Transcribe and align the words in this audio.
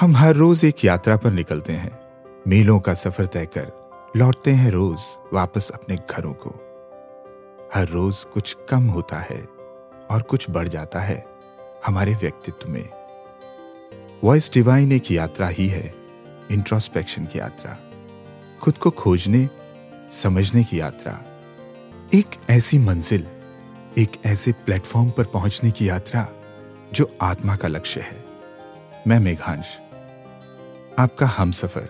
हम 0.00 0.16
हर 0.16 0.34
रोज 0.34 0.64
एक 0.64 0.84
यात्रा 0.84 1.16
पर 1.16 1.30
निकलते 1.30 1.72
हैं। 1.72 1.98
मीलों 2.48 2.80
का 2.80 2.94
सफ़र 2.94 3.26
तय 3.26 3.46
कर 3.46 3.72
लौटते 4.16 4.50
हैं 4.50 4.70
रोज 4.70 5.00
वापस 5.32 5.70
अपने 5.70 5.96
घरों 6.10 6.32
को। 6.32 6.50
हर 7.74 7.88
रोज 7.88 8.24
कुछ 8.24 8.56
कम 8.68 8.82
होता 8.82 9.16
है 9.16 9.48
और 10.10 10.22
कुछ 10.22 10.50
बढ़ 10.50 10.68
जाता 10.68 11.00
है 11.00 11.26
हमारे 11.86 12.14
व्यक्तित्व 12.14 12.70
में। 12.70 12.88
वॉइस 14.24 14.50
डिवाइन 14.54 14.92
एक 14.92 15.10
यात्रा 15.10 15.48
ही 15.48 15.68
है 15.68 15.94
इंट्रोस्पेक्शन 16.50 17.26
की 17.26 17.38
यात्रा। 17.38 17.78
खुद 18.62 18.78
को 18.78 18.90
खोजने, 18.90 19.48
समझने 20.10 20.64
की 20.64 20.80
यात्रा। 20.80 21.18
एक 22.14 22.26
ऐसी 22.50 22.78
मंजिल, 22.78 23.26
एक 23.98 24.10
ऐसे 24.26 24.52
प्लेटफॉर्म 24.52 25.10
पर 25.10 25.24
पहुँचने 25.24 25.70
की 25.70 25.88
यात्रा 25.88 26.28
जो 26.92 27.16
आत्मा 27.22 27.56
का 27.56 27.68
लक्ष्य 27.68 28.00
है। 28.00 28.24
मैं 29.06 29.20
मेघांश। 29.20 29.78
आपका 30.98 31.26
हम 31.26 31.50
सफ़र 31.50 31.88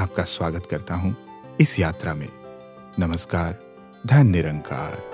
आपका 0.00 0.24
स्वागत 0.24 0.66
करता 0.66 0.94
हूँ 0.94 1.16
इस 1.60 1.78
यात्रा 1.78 2.14
में। 2.14 2.28
नमस्कार 2.98 3.58
धन 4.06 4.26
निरंकार। 4.26 5.11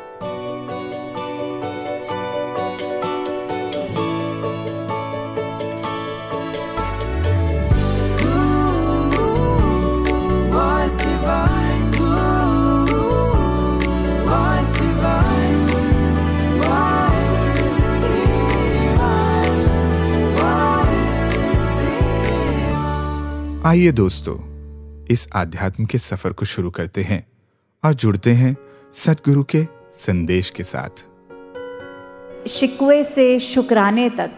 आइए 23.69 23.93
दोस्तों, 23.93 24.35
इस 25.07 25.29
आध्यात्म 25.35 25.85
के 25.85 25.99
सफ़र 25.99 26.33
को 26.33 26.47
शुरू 26.47 26.71
करते 26.71 27.03
हैं 27.03 27.27
और 27.85 27.95
जुड़ते 27.95 28.31
हैं 28.31 28.57
सतगुरु 28.93 29.43
के 29.43 29.65
संदेश 29.93 30.51
के 30.51 30.65
साथ। 30.65 31.03
शिकवे 32.49 33.05
से 33.05 33.41
शुक्राने 33.41 34.11
तक, 34.11 34.31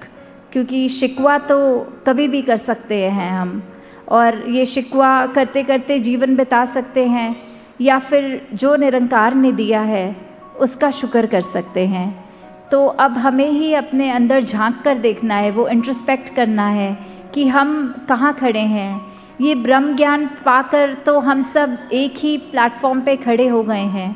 क्योंकि 0.52 0.88
शिकवा 0.88 1.38
तो 1.38 1.78
कभी 2.06 2.28
भी 2.28 2.42
कर 2.42 2.56
सकते 2.56 3.05
हैं 3.10 3.30
हम, 3.32 3.62
और 4.08 4.50
ये 4.50 4.66
शिकवा 4.66 5.27
करते 5.27 5.62
करते 5.62 5.98
जीवन 5.98 6.36
बिता 6.36 6.64
सकते 6.64 7.06
हैं, 7.06 7.36
या 7.80 7.98
फिर 7.98 8.48
जो 8.55 8.77
निरंकार 8.77 9.34
ने 9.34 9.52
दिया 9.52 9.80
है, 9.80 10.16
उसका 10.60 10.90
शुक्र 10.90 11.27
कर 11.27 11.40
सकते 11.40 11.86
हैं। 11.86 12.24
तो 12.70 12.86
अब 12.86 13.12
हमें 13.12 13.50
ही 13.50 13.74
अपने 13.74 14.10
अंदर 14.10 14.44
झाँक 14.44 14.83
कर 14.84 14.98
देखना 14.98 15.34
है, 15.34 15.50
वो 15.50 15.68
इंट्रोस्पेक्ट 15.68 16.34
करना 16.34 16.68
है 16.68 16.98
कि 17.34 17.46
हम 17.48 17.94
कहाँ 18.08 18.34
खड़े 18.34 18.60
हैं 18.60 19.09
ये 19.41 19.55
ब्रह्म 19.55 19.94
ज्ञान 19.96 20.27
पाकर 20.44 20.94
तो 20.94 21.19
हम 21.20 21.42
सब 21.42 21.77
एक 21.92 22.14
ही 22.16 22.36
प्लेटफॉर्म 22.38 23.00
पे 23.00 23.16
खड़े 23.16 23.46
हो 23.48 23.62
गए 23.62 23.84
हैं। 23.88 24.10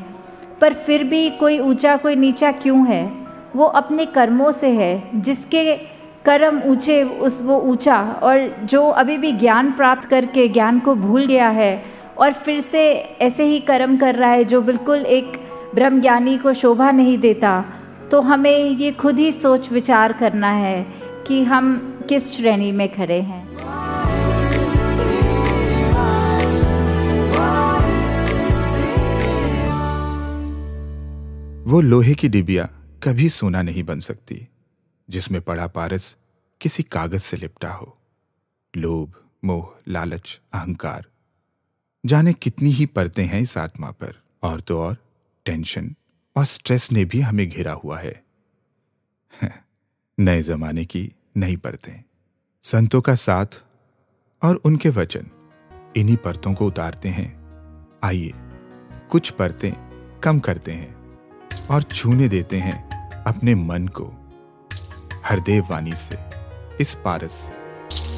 पर 0.61 0.75
फिर 0.75 1.05
भी 1.05 1.30
कोई 1.30 1.58
ऊँचा, 1.58 1.97
कोई 1.97 2.17
नीचा 2.17 2.50
क्यों 2.53 2.86
है? 2.86 3.05
वो 3.56 3.64
अपने 3.64 4.06
कर्मों 4.06 4.50
से 4.52 4.70
है। 4.70 5.11
जिसके 5.14 5.77
कर्म 6.25 6.61
ऊँचे, 6.67 7.02
उस 7.02 7.41
वो 7.42 7.58
ऊँचा। 7.61 7.97
और 8.22 8.56
जो 8.64 8.89
अभी 8.89 9.19
भी 9.19 9.33
ज्ञान 9.33 9.72
प्राप्त 9.72 10.08
करके 10.08 10.48
ज्ञान 10.48 10.78
को 10.80 10.95
भूल 10.95 11.27
गया 11.27 11.48
है 11.48 11.84
और 12.19 12.33
फिर 12.33 12.61
से 12.61 12.89
ऐसे 13.20 13.45
ही 13.45 13.61
कर्म 13.61 13.97
कर 13.97 14.14
रहा 14.14 14.30
है 14.30 14.45
जो 14.45 14.61
बिल्कुल 14.62 14.98
एक 14.98 15.41
ब्रह्म 15.75 16.00
ज्ञानी 16.00 16.39
को 16.39 16.52
शोभा 16.52 16.91
नहीं 16.91 17.19
देता 17.19 17.64
तो 18.11 18.20
हमें 18.20 18.58
ये 18.58 18.92
खुद 18.92 19.19
ही 19.19 19.30
सोच 19.33 19.72
विचार 19.72 20.12
करना 20.12 20.50
है 20.50 20.86
कि 21.27 21.42
हम 21.45 21.77
किस 22.08 22.33
श्रेणी 22.33 22.72
में 22.72 22.89
खड़े 22.89 23.20
हैं। 23.20 23.48
वो 31.64 31.80
लोहे 31.80 32.14
की 32.14 32.29
डिबिया 32.29 32.64
कभी 33.02 33.29
सोना 33.29 33.63
नहीं 33.63 33.83
बन 33.83 34.01
सकती, 34.01 34.48
जिसमें 35.11 35.42
पड़ा 35.42 35.67
पारस 35.67 36.17
किसी 36.61 36.83
कागज़ 36.83 37.20
से 37.20 37.36
लिपटा 37.36 37.73
हो। 37.73 37.98
लोभ, 38.77 39.14
मोह, 39.45 39.80
लालच, 39.89 40.41
अहंकार, 40.53 41.07
जाने 42.07 42.33
कितनी 42.33 42.70
ही 42.70 42.86
परतें 42.86 43.27
हैं 43.27 43.41
इस 43.41 43.58
आत्मा 43.58 43.91
पर। 43.91 44.23
और 44.42 44.61
तो 44.61 44.80
और, 44.80 44.97
टेंशन 45.45 45.95
और 46.36 46.45
स्ट्रेस 46.45 46.92
ने 46.92 47.05
भी 47.05 47.20
हमें 47.20 47.48
घेरा 47.48 47.73
हुआ 47.73 47.98
है। 47.98 48.24
नए 50.20 50.42
जमाने 50.42 50.85
की 50.85 51.13
नई 51.36 51.57
परतें, 51.57 52.03
संतों 52.63 53.01
का 53.01 53.14
साथ 53.14 53.47
और 54.42 54.57
उनके 54.57 54.89
वचन, 54.89 55.27
इन्हीं 55.97 56.17
परतों 56.17 56.55
को 56.55 56.67
उतारते 56.67 57.08
हैं। 57.08 57.36
आइए, 58.05 58.33
कुछ 59.11 59.30
परतें 59.30 59.73
कम 60.20 60.41
करते 60.41 60.73
हैं। 60.73 60.93
और 61.70 61.83
छूने 61.83 62.29
देते 62.29 62.57
हैं 62.57 62.79
अपने 63.27 63.55
मन 63.55 63.87
को। 63.89 64.13
हरदेव 65.25 65.65
वाणी 65.70 65.95
से, 65.97 66.19
इस 66.81 66.95
पारस 66.95 67.51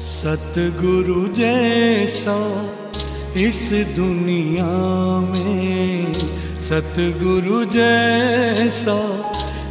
सतगुरु 0.03 1.27
जैसा 1.27 2.37
इस 3.37 3.69
दुनिया 3.95 4.65
में, 5.31 6.13
सतगुरु 6.59 7.63
जैसा 7.65 8.97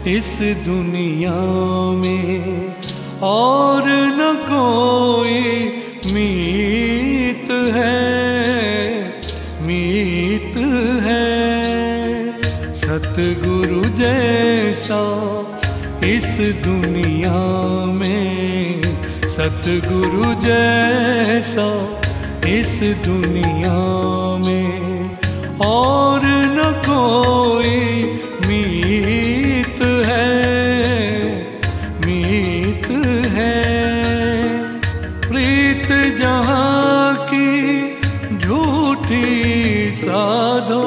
इस 0.06 0.38
दुनिया 0.64 1.34
में, 1.92 2.74
और 3.22 3.82
न 3.88 4.34
कोई 4.42 5.40
मीत 6.12 7.50
है 7.74 8.06
मीत 9.62 10.56
है। 11.02 11.24
सतगुरु 12.74 13.55
जैसा 13.98 15.02
इस 16.06 16.30
दुनिया 16.64 17.38
में 17.98 18.82
सतगुरु 19.36 20.32
जैसा 20.42 21.68
इस 22.48 22.74
दुनिया 23.04 23.78
में 24.44 25.18
और 25.66 26.22
न 26.56 26.58
कोई 26.86 27.80
मीत 28.46 29.80
है 30.08 30.34
मीत 32.06 32.88
है। 33.36 33.56
प्रीत 35.28 35.88
जहाँ 36.20 37.14
की 37.30 37.50
झूठी 38.38 39.26
साधो, 39.96 40.84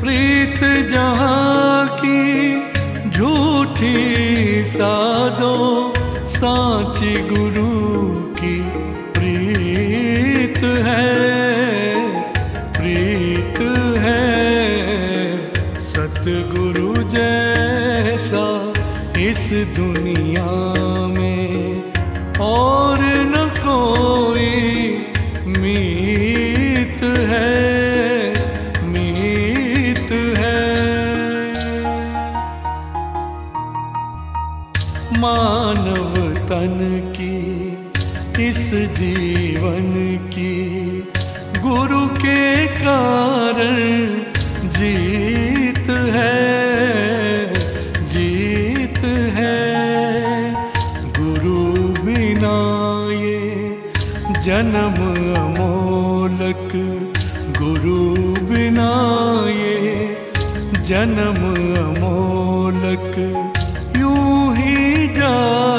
प्रीत 0.00 0.60
जहाँ 0.92 1.27
झूठी 3.78 4.64
साधो 4.66 5.54
अमोलक 55.40 56.70
गुरु 57.58 57.98
बिना 58.50 58.90
ये 59.60 59.76
जन्म 60.90 61.40
अमोलक 61.84 63.14
यूँ 64.00 64.56
ही 64.56 64.76
जाता 65.18 65.77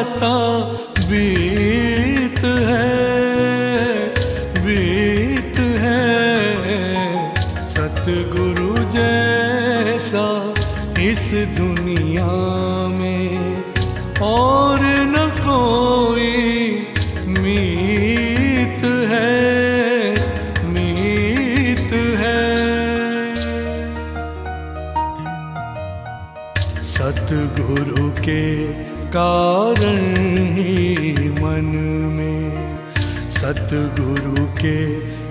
के 34.61 34.79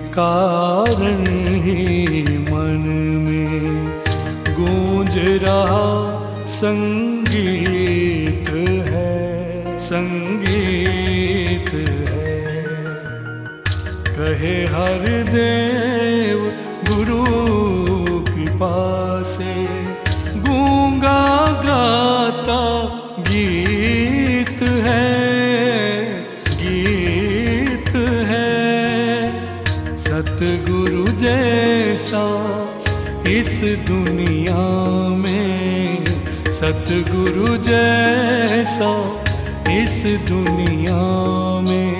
कारण 0.09 1.25
ही 1.63 2.23
मन 2.37 2.85
में 3.25 3.65
गूंज 4.59 5.17
रहा 5.43 5.89
संगीत 6.45 8.49
है 8.89 9.77
संगीत 9.79 11.69
है। 12.09 12.39
कहे 14.17 14.57
हर 14.65 15.03
देव 15.29 16.37
गुरु 16.89 17.21
कृपा 18.33 18.77
सतगुरु 37.19 37.55
जैसा 37.67 38.89
इस 39.71 39.95
दुनिया 40.27 40.99
में 41.65 41.91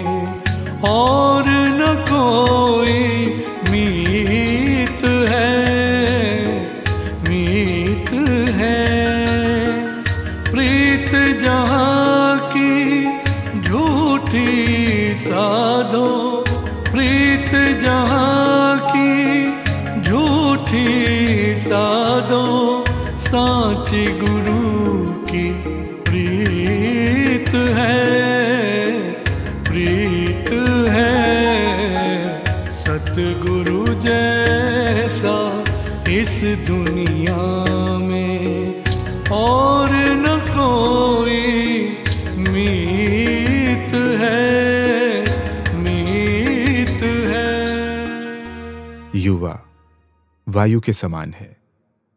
और 0.90 1.46
न 1.80 1.88
कोई 2.10 3.02
मीत 3.72 5.04
है 5.32 5.58
मीत 7.28 8.12
है। 8.60 8.80
प्रीत 10.52 11.12
जहाँ 11.44 12.40
की 12.54 13.06
झूठी 13.62 14.50
साधो, 15.20 16.08
प्रीत 16.92 17.52
जहाँ 17.84 18.80
की 18.90 19.14
झूठी 20.02 20.88
साधो, 21.60 22.46
साची 23.20 24.06
गुरु 24.20 24.39
वायु 50.50 50.80
के 50.80 50.94
समान 50.94 51.34
है, 51.34 51.56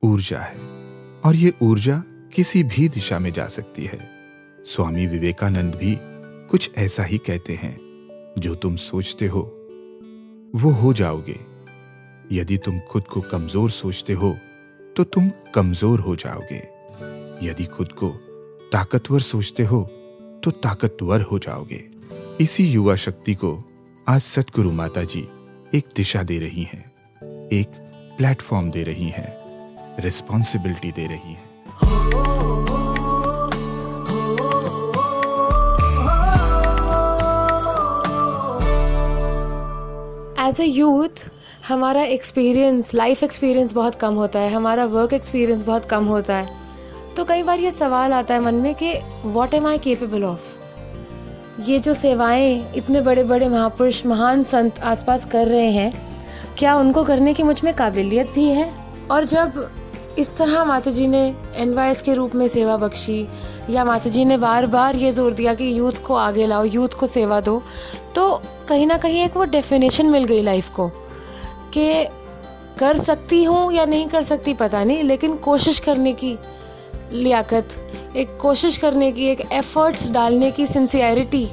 ऊर्जा 0.02 0.38
है, 0.38 0.56
और 1.25 1.37
ये 1.37 1.52
ऊर्जा 1.62 2.02
किसी 2.34 2.62
भी 2.64 2.88
दिशा 2.88 3.19
में 3.19 3.32
जा 3.32 3.46
सकती 3.49 3.84
है। 3.84 3.99
स्वामी 4.67 5.06
विवेकानंद 5.06 5.75
भी 5.75 5.96
कुछ 6.50 6.70
ऐसा 6.79 7.05
ही 7.05 7.19
कहते 7.19 7.55
हैं, 7.55 7.76
जो 8.38 8.55
तुम 8.55 8.76
सोचते 8.79 9.26
हो, 9.26 9.43
वो 10.55 10.70
हो 10.73 10.93
जाओगे। 10.93 11.38
यदि 12.32 12.56
तुम 12.58 12.79
खुद 12.90 13.05
को 13.05 13.20
कमज़ोर 13.20 13.70
सोचते 13.70 14.12
हो 14.12 14.37
तो 14.96 15.05
तुम 15.05 15.31
कमज़ोर 15.55 16.00
हो 16.00 16.14
जाओगे। 16.17 16.62
यदि 17.43 17.64
खुद 17.67 17.93
को 17.93 18.08
ताकतवर 18.73 19.20
सोचते 19.20 19.64
हो 19.64 19.82
तो 20.44 20.50
ताकतवर 20.50 21.23
हो 21.23 21.38
जाओगे। 21.38 21.84
इसी 22.40 22.67
युवा 22.67 22.96
शक्ति 22.96 23.34
को 23.34 23.52
आज 24.06 24.20
सतगुरु 24.20 24.73
माता 24.73 25.05
जी 25.05 25.26
एक 25.75 25.93
दिशा 25.96 26.23
दे 26.23 26.38
रही 26.38 26.62
हैं। 26.62 26.84
एक 27.52 27.81
प्लेटफॉर्म 28.19 28.70
दे 28.70 28.82
रही 28.82 29.09
हैं 29.09 29.31
रिस्पॉन्सिबिलिटी 30.00 30.93
दे 30.93 31.06
रही 31.06 31.32
हैं। 31.32 31.50
एज 40.49 40.61
अ 40.61 40.64
यूथ 40.64 41.25
हमारा 41.69 42.03
एक्सपीरियंस 42.03 42.94
लाइफ 42.94 43.23
एक्सपीरियंस 43.23 43.73
बहुत 43.73 43.94
कम 43.94 44.15
होता 44.15 44.41
है, 44.41 44.50
हमारा 44.50 44.85
वर्क 44.87 45.12
एक्सपीरियंस 45.12 45.62
बहुत 45.62 45.85
कम 45.85 46.05
होता 46.05 46.37
है। 46.37 46.61
तो 47.17 47.25
कई 47.25 47.43
बार 47.43 47.61
ये 47.61 47.73
सवाल 47.73 48.12
आता 48.12 48.35
है 48.35 48.41
मन 48.41 48.55
में 48.55 48.75
कि 48.75 48.94
what 49.25 49.55
am 49.55 49.67
I 49.67 49.79
capable 49.79 50.25
of 50.25 50.43
ये 51.69 51.79
जो 51.79 51.94
सेवाएँ 51.94 52.73
इतने 52.76 53.00
बड़े 53.00 53.25
बड़े 53.25 53.49
महापुरुष, 53.49 54.05
महान 54.06 54.43
संत 54.44 54.79
आसपास 54.81 55.25
कर 55.25 55.49
रहे 55.49 55.70
हैं 55.70 56.12
क्या 56.59 56.75
उनको 56.77 57.03
करने 57.05 57.35
की 57.35 57.43
मुझमें 57.43 57.73
काबिलियत 57.75 58.31
भी 58.31 58.47
है? 58.47 58.73
और 59.11 59.25
जब 59.25 59.71
इस 60.19 60.35
तरह 60.37 60.65
माता 60.65 60.91
जी 60.91 61.07
ने 61.07 61.23
एनवाईएस 61.57 62.03
के 62.03 62.15
रूप 62.15 62.35
में 62.35 62.47
सेवा 62.49 62.77
बख्शी, 62.77 63.27
या 63.71 63.85
माता 63.85 64.11
जी 64.11 64.25
ने 64.25 64.37
बार 64.39 64.67
बार 64.67 64.97
ये 64.97 65.11
ज़ोर 65.11 65.33
दिया 65.33 65.55
कि 65.55 65.79
यूथ 65.79 66.03
को 66.07 66.15
आगे 66.17 66.47
लाओ, 66.47 66.65
यूथ 66.65 66.99
को 67.01 67.07
सेवा 67.07 67.41
दो 67.41 67.63
तो 68.15 68.43
कहीं 68.69 68.87
ना 68.87 68.97
कहीं 68.97 69.23
एक 69.23 69.37
वो 69.37 69.45
डेफिनेशन 69.47 70.07
मिल 70.07 70.25
गई 70.25 70.43
लाइफ 70.43 70.69
को, 70.71 70.89
कि 70.89 72.05
कर 72.79 72.97
सकती 72.97 73.43
हूँ 73.45 73.73
या 73.73 73.85
नहीं 73.87 74.07
कर 74.07 74.23
सकती 74.23 74.55
पता 74.55 74.85
नहीं, 74.85 75.03
लेकिन 75.03 75.37
कोशिश 75.39 75.79
करने 75.79 76.13
की 76.15 76.37
लियाकत, 77.13 77.69
एक 78.17 78.37
कोशिश 78.41 78.77
करने 78.77 79.11
की, 79.13 79.27
एक 79.27 79.41
एफर्ट्स 79.53 80.09
डालने 80.11 80.51
की 80.51 80.67
सिंसियरिटी 80.67 81.49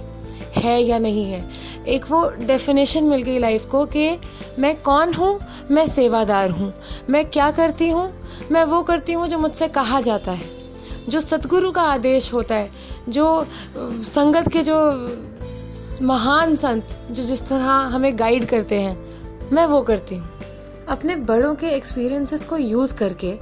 है 0.56 0.84
या 0.84 1.00
नहीं 1.00 1.26
है। 1.26 1.50
एक 1.88 2.12
वो 2.12 2.30
डेफिनेशन 2.30 3.04
मिल 3.04 3.22
गई 3.22 3.40
लाइफ 3.40 3.66
को 3.66 3.86
कि 3.86 4.18
मैं 4.60 4.82
कौन 4.82 5.14
हूँ? 5.14 5.40
मैं 5.72 5.88
सेवादार 5.88 6.50
हूँ। 6.50 6.74
मैं 7.10 7.26
क्या 7.26 7.52
करती 7.52 7.90
हूँ? 7.90 8.14
मैं 8.52 8.64
वो 8.64 8.84
करती 8.84 9.14
हूँ 9.14 9.28
जो 9.28 9.40
मुझसे 9.40 9.68
कहा 9.68 10.02
जाता 10.02 10.32
है। 10.32 10.60
जो 11.10 11.20
सतगुरु 11.20 11.72
का 11.72 11.82
आदेश 11.82 12.34
होता 12.34 12.56
है, 12.56 12.72
जो, 13.10 13.48
संगत 14.04 14.48
के 14.48 14.64
जो 14.64 14.76
महान 16.02 16.56
संत, 16.56 17.00
जो 17.12 17.24
जिस 17.24 17.48
तरह 17.48 17.64
हमें 17.64 18.20
गाइड 18.20 18.46
करते 18.46 18.76
हैं, 18.76 19.10
मैं 19.52 19.66
वो 19.66 19.82
करती 19.82 20.16
हूँ। 20.16 20.30
अपने 20.90 21.16
बड़ों 21.16 21.56
के 21.56 21.68
एक्सपीरियंसेस 21.68 22.46
को 22.46 22.58
यूज़ 22.58 22.94
करके, 22.94 23.34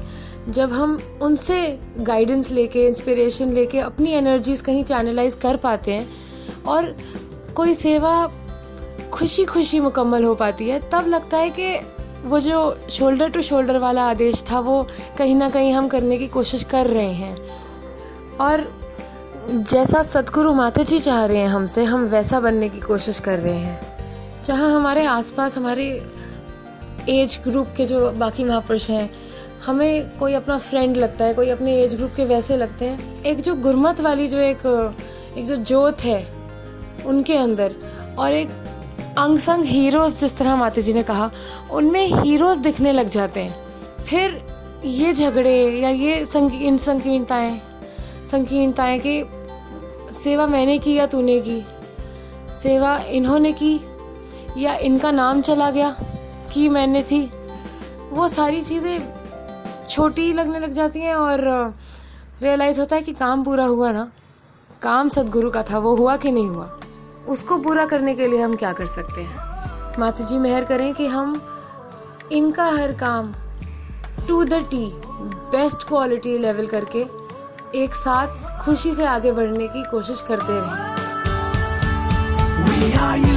जब 0.50 0.72
हम 0.72 1.20
उनसे 1.22 1.80
गाइडेंस 1.98 2.52
लेके 2.52 2.88
इंस्पिरेशन 2.88 3.54
लेके, 3.54 3.80
अपनी 3.80 4.12
एनर्जीज 4.12 4.62
कहीं 4.62 4.84
चैनलाइज 4.84 5.34
कर 5.36 5.56
पाते 5.56 5.94
हैं 5.94 6.10
और 6.68 6.96
कोई 7.56 7.74
सेवा 7.74 8.32
खुशी 9.14 9.46
खुशी 9.46 9.80
मुकम्मल 9.80 10.24
हो 10.24 10.36
पाती 10.36 10.70
है, 10.70 10.90
तब 10.90 11.08
लगता 11.08 11.38
है 11.38 11.50
कि 11.50 11.78
वो 12.26 12.40
जो 12.40 12.80
शोल्डर 12.90 13.30
टू 13.30 13.42
शोल्डर 13.42 13.78
वाला 13.78 14.10
आदेश 14.10 14.44
था, 14.52 14.60
वो 14.60 14.88
कहीं 15.18 15.36
ना 15.36 15.50
कहीं 15.50 15.72
हम 15.74 15.88
करने 15.88 16.18
की 16.18 16.28
कोशिश 16.28 16.64
कर 16.64 16.88
रहे 16.88 17.12
हैं। 17.12 17.38
और 18.38 18.82
जैसा 19.50 20.04
सतगुरु 20.04 20.54
माता 20.54 20.84
जी 20.84 21.00
चाह 21.00 21.26
रहे 21.26 21.38
हैं 21.38 21.48
हमसे, 21.48 21.84
हम 21.84 22.06
वैसा 22.06 22.40
बनने 22.40 22.70
की 22.70 22.80
कोशिश 22.80 23.20
कर 23.20 23.40
रहे 23.40 23.58
हैं। 23.58 23.98
जहाँ 24.44 24.72
हमारे 24.72 25.06
आसपास, 25.06 25.58
हमारे 25.58 26.08
एज 27.10 27.40
ग्रुप 27.48 27.68
के 27.78 27.86
जो 27.86 28.12
बाकी 28.12 28.44
महापुरुष 28.44 28.90
हैं, 28.90 29.10
हमें 29.66 30.18
कोई 30.18 30.34
अपना 30.34 30.58
फ्रेंड 30.58 30.98
लगता 30.98 31.26
है, 31.26 31.34
कोई 31.34 31.50
अपने 31.50 31.82
एज 31.82 31.96
ग्रुप 31.96 32.12
के 32.16 32.26
वैसे 32.26 32.58
लगते 32.58 32.86
हैं। 32.86 33.24
एक 33.24 33.42
जो 33.42 33.56
गुरमत 33.56 34.02
वाली 34.02 34.28
जो 34.28 34.38
एक 34.38 34.96
एक 35.38 35.46
जो 35.46 35.56
जोत 35.56 36.02
है 36.02 36.37
उनके 37.08 37.38
अंदर। 37.38 37.76
और 38.18 38.34
एक 38.34 38.50
अंग 39.18 39.40
संग 39.40 39.66
हीरोज 39.66 40.20
जिस 40.20 40.38
तरह 40.38 40.56
माता 40.56 40.82
जी 40.82 40.94
ने 40.94 41.04
कहा, 41.04 41.32
उनमें 41.72 42.08
हीरोज 42.08 42.60
दिखने 42.60 42.92
लग 42.92 43.10
जाते 43.10 43.40
हैं। 43.40 43.56
फिर 44.04 44.48
ये 44.86 45.14
झगड़े 45.14 45.70
या 45.70 45.90
ये 45.90 46.26
संकीर्ण 46.26 46.78
संकीर्णताएँ 46.78 47.62
संकीर्णताएँ 48.32 49.00
कि 49.00 49.24
सेवा 50.14 50.48
मैंने 50.48 50.78
की 50.78 50.94
या 50.94 51.06
तूने 51.06 51.40
की? 51.40 51.66
सेवा 52.54 52.98
इन्होंने 52.98 53.52
की 53.52 53.82
या 54.58 54.76
इनका 54.76 55.12
नाम 55.12 55.42
चला 55.42 55.72
गया? 55.72 55.98
कि 56.54 56.70
मैंने 56.70 57.04
थी? 57.04 57.30
वो 58.12 58.28
सारी 58.28 58.62
चीज़ें 58.62 59.14
छोटी 59.90 60.34
लगने 60.34 60.60
लग 60.60 60.72
जाती 60.72 61.00
हैं 61.00 61.16
और 61.16 61.40
रियलाइज़ 62.42 62.80
होता 62.80 62.96
है 62.96 63.02
कि 63.02 63.12
काम 63.12 63.44
पूरा 63.44 63.66
हुआ 63.66 63.92
ना। 63.92 64.12
काम 64.82 65.10
सदगुरु 65.10 65.52
का 65.52 65.64
था, 65.64 65.80
वो 65.80 65.96
हुआ 65.96 66.18
कि 66.18 66.32
नहीं 66.32 66.48
हुआ? 66.48 66.77
उसको 67.30 67.58
पूरा 67.58 67.86
करने 67.86 68.16
के 68.16 68.28
लिए 68.28 68.42
हम 68.42 68.56
क्या 68.56 68.74
कर 68.74 68.88
सकते 68.88 69.22
हैं? 69.22 69.38
माता 70.00 70.24
जी 70.24 70.38
मेहर 70.38 70.64
करें 70.64 70.94
कि 70.94 71.08
हम 71.08 71.42
इनका 72.32 72.66
हर 72.66 72.92
काम 72.92 73.34
to 74.28 74.44
the 74.44 74.54
T 74.54 74.92
best 75.52 75.88
quality 75.88 76.38
level 76.38 76.66
करके 76.66 77.06
एक 77.76 77.96
साथ 77.96 78.62
खुशी 78.66 78.94
से 78.94 79.06
आगे 79.06 79.32
बढ़ने 79.32 79.68
की 79.68 79.84
कोशिश 79.84 80.22
करते 80.22 80.54
रहें। 80.54 80.98
We 82.68 82.94
are 82.98 83.18
youth, 83.26 83.37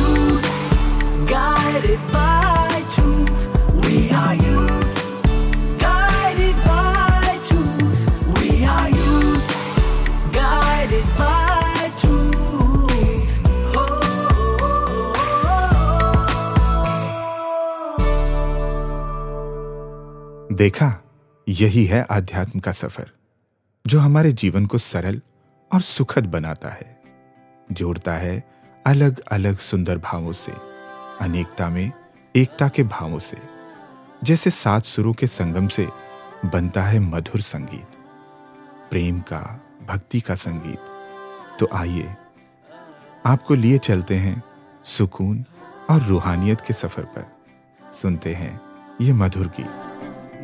देखा, 20.61 20.93
यही 21.49 21.85
है 21.85 22.03
आध्यात्म 22.11 22.61
का 22.61 22.73
सफ़र, 22.73 23.11
जो 23.87 24.01
हमारे 24.01 24.33
जीवन 24.33 24.67
को 24.67 24.79
सरल 24.79 25.21
और 25.71 25.81
सुखद 25.81 26.27
बनाता 26.27 26.69
है, 26.69 27.01
जोड़ता 27.73 28.13
है 28.13 28.43
अलग 28.87 29.21
अलग 29.21 29.59
सुंदर 29.59 29.99
भावों 29.99 30.33
से, 30.33 30.53
अनेकता 31.21 31.69
में, 31.69 31.93
एकता 32.35 32.69
के 32.69 32.83
भावों 32.83 33.19
से, 33.19 33.37
जैसे 34.25 34.51
सात 34.51 34.85
सुरों 34.85 35.13
के 35.13 35.27
संगम 35.27 35.69
से 35.69 35.89
बनता 36.45 36.83
है 36.83 36.99
मधुर 36.99 37.41
संगीत, 37.41 37.97
प्रेम 38.91 39.21
का, 39.21 39.41
भक्ति 39.89 40.21
का 40.21 40.35
संगीत। 40.35 41.59
तो 41.61 41.69
आइए, 41.73 42.15
आपको 43.27 43.55
लिए 43.55 43.79
चलते 43.79 44.17
हैं 44.17 44.43
सुकून 44.85 45.45
और 45.91 46.03
रूहानियत 46.03 46.61
के 46.61 46.75
सफ़र 46.75 47.05
पर, 47.05 47.27
सुनते 47.93 48.35
हैं 48.35 48.61
ये 49.01 49.13
मधुर 49.13 49.47
गीत। 49.47 49.90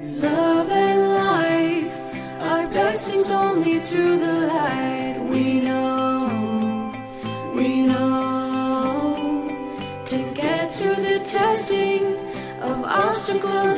Love 0.06 0.70
and 0.70 1.08
life 1.14 1.98
are 2.40 2.66
blessings 2.68 3.28
only 3.28 3.80
through 3.80 4.18
the 4.18 4.32
light. 4.46 5.18
We 5.28 5.60
know, 5.60 6.94
we 7.54 7.82
know. 7.82 8.14
To 10.06 10.18
get 10.32 10.72
through 10.72 10.94
the 10.94 11.18
testing 11.24 12.16
of 12.60 12.84
obstacles 12.84 13.75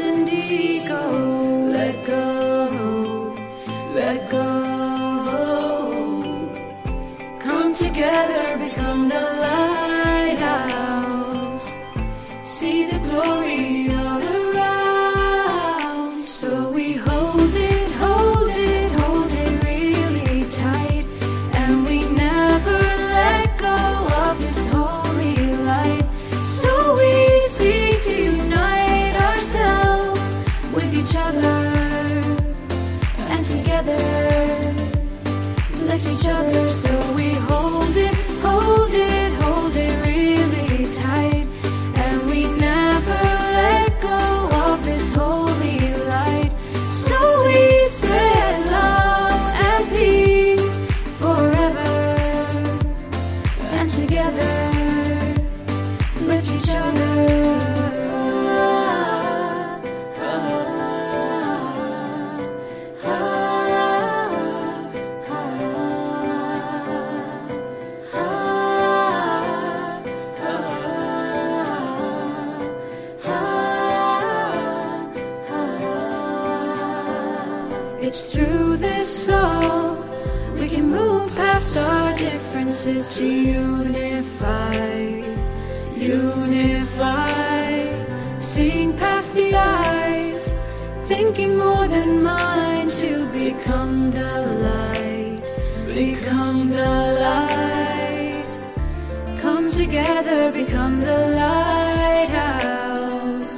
become 100.52 101.00
the 101.00 101.18
lighthouse. 101.42 103.54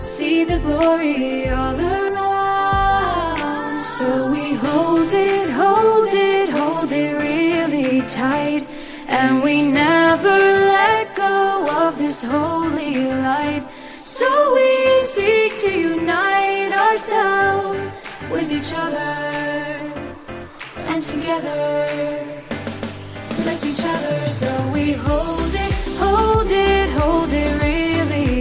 See 0.00 0.44
the 0.44 0.58
glory 0.58 1.48
all 1.48 1.80
around. 1.80 3.80
So 3.80 4.30
we 4.30 4.52
hold 4.54 5.12
it, 5.12 5.50
hold 5.50 6.12
it, 6.12 6.50
hold 6.50 6.92
it 6.92 7.14
really 7.28 8.02
tight. 8.02 8.68
And 9.08 9.42
we 9.42 9.62
never 9.62 10.38
let 10.76 11.16
go 11.16 11.66
of 11.82 11.98
this 11.98 12.22
holy 12.22 12.94
light. 13.28 13.66
So 13.96 14.54
we 14.54 15.02
seek 15.02 15.58
to 15.60 15.70
unite 15.70 16.72
ourselves 16.72 17.88
with 18.30 18.52
each 18.52 18.72
other 18.74 19.14
and 20.90 21.02
together 21.02 21.86
lift 23.44 23.64
each 23.64 23.84
other 23.84 24.26
so 24.26 24.63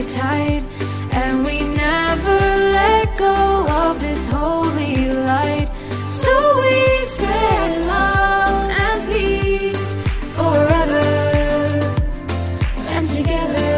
tight. 0.09 0.63
And 1.11 1.45
we 1.45 1.61
never 1.61 2.39
let 2.77 3.17
go 3.17 3.35
of 3.81 3.99
this 3.99 4.27
holy 4.27 4.95
light. 5.29 5.69
So 6.11 6.31
we 6.59 7.05
spread 7.05 7.85
love 7.85 8.69
and 8.85 8.99
peace 9.11 9.93
forever. 10.37 11.03
And 12.95 13.05
together 13.09 13.73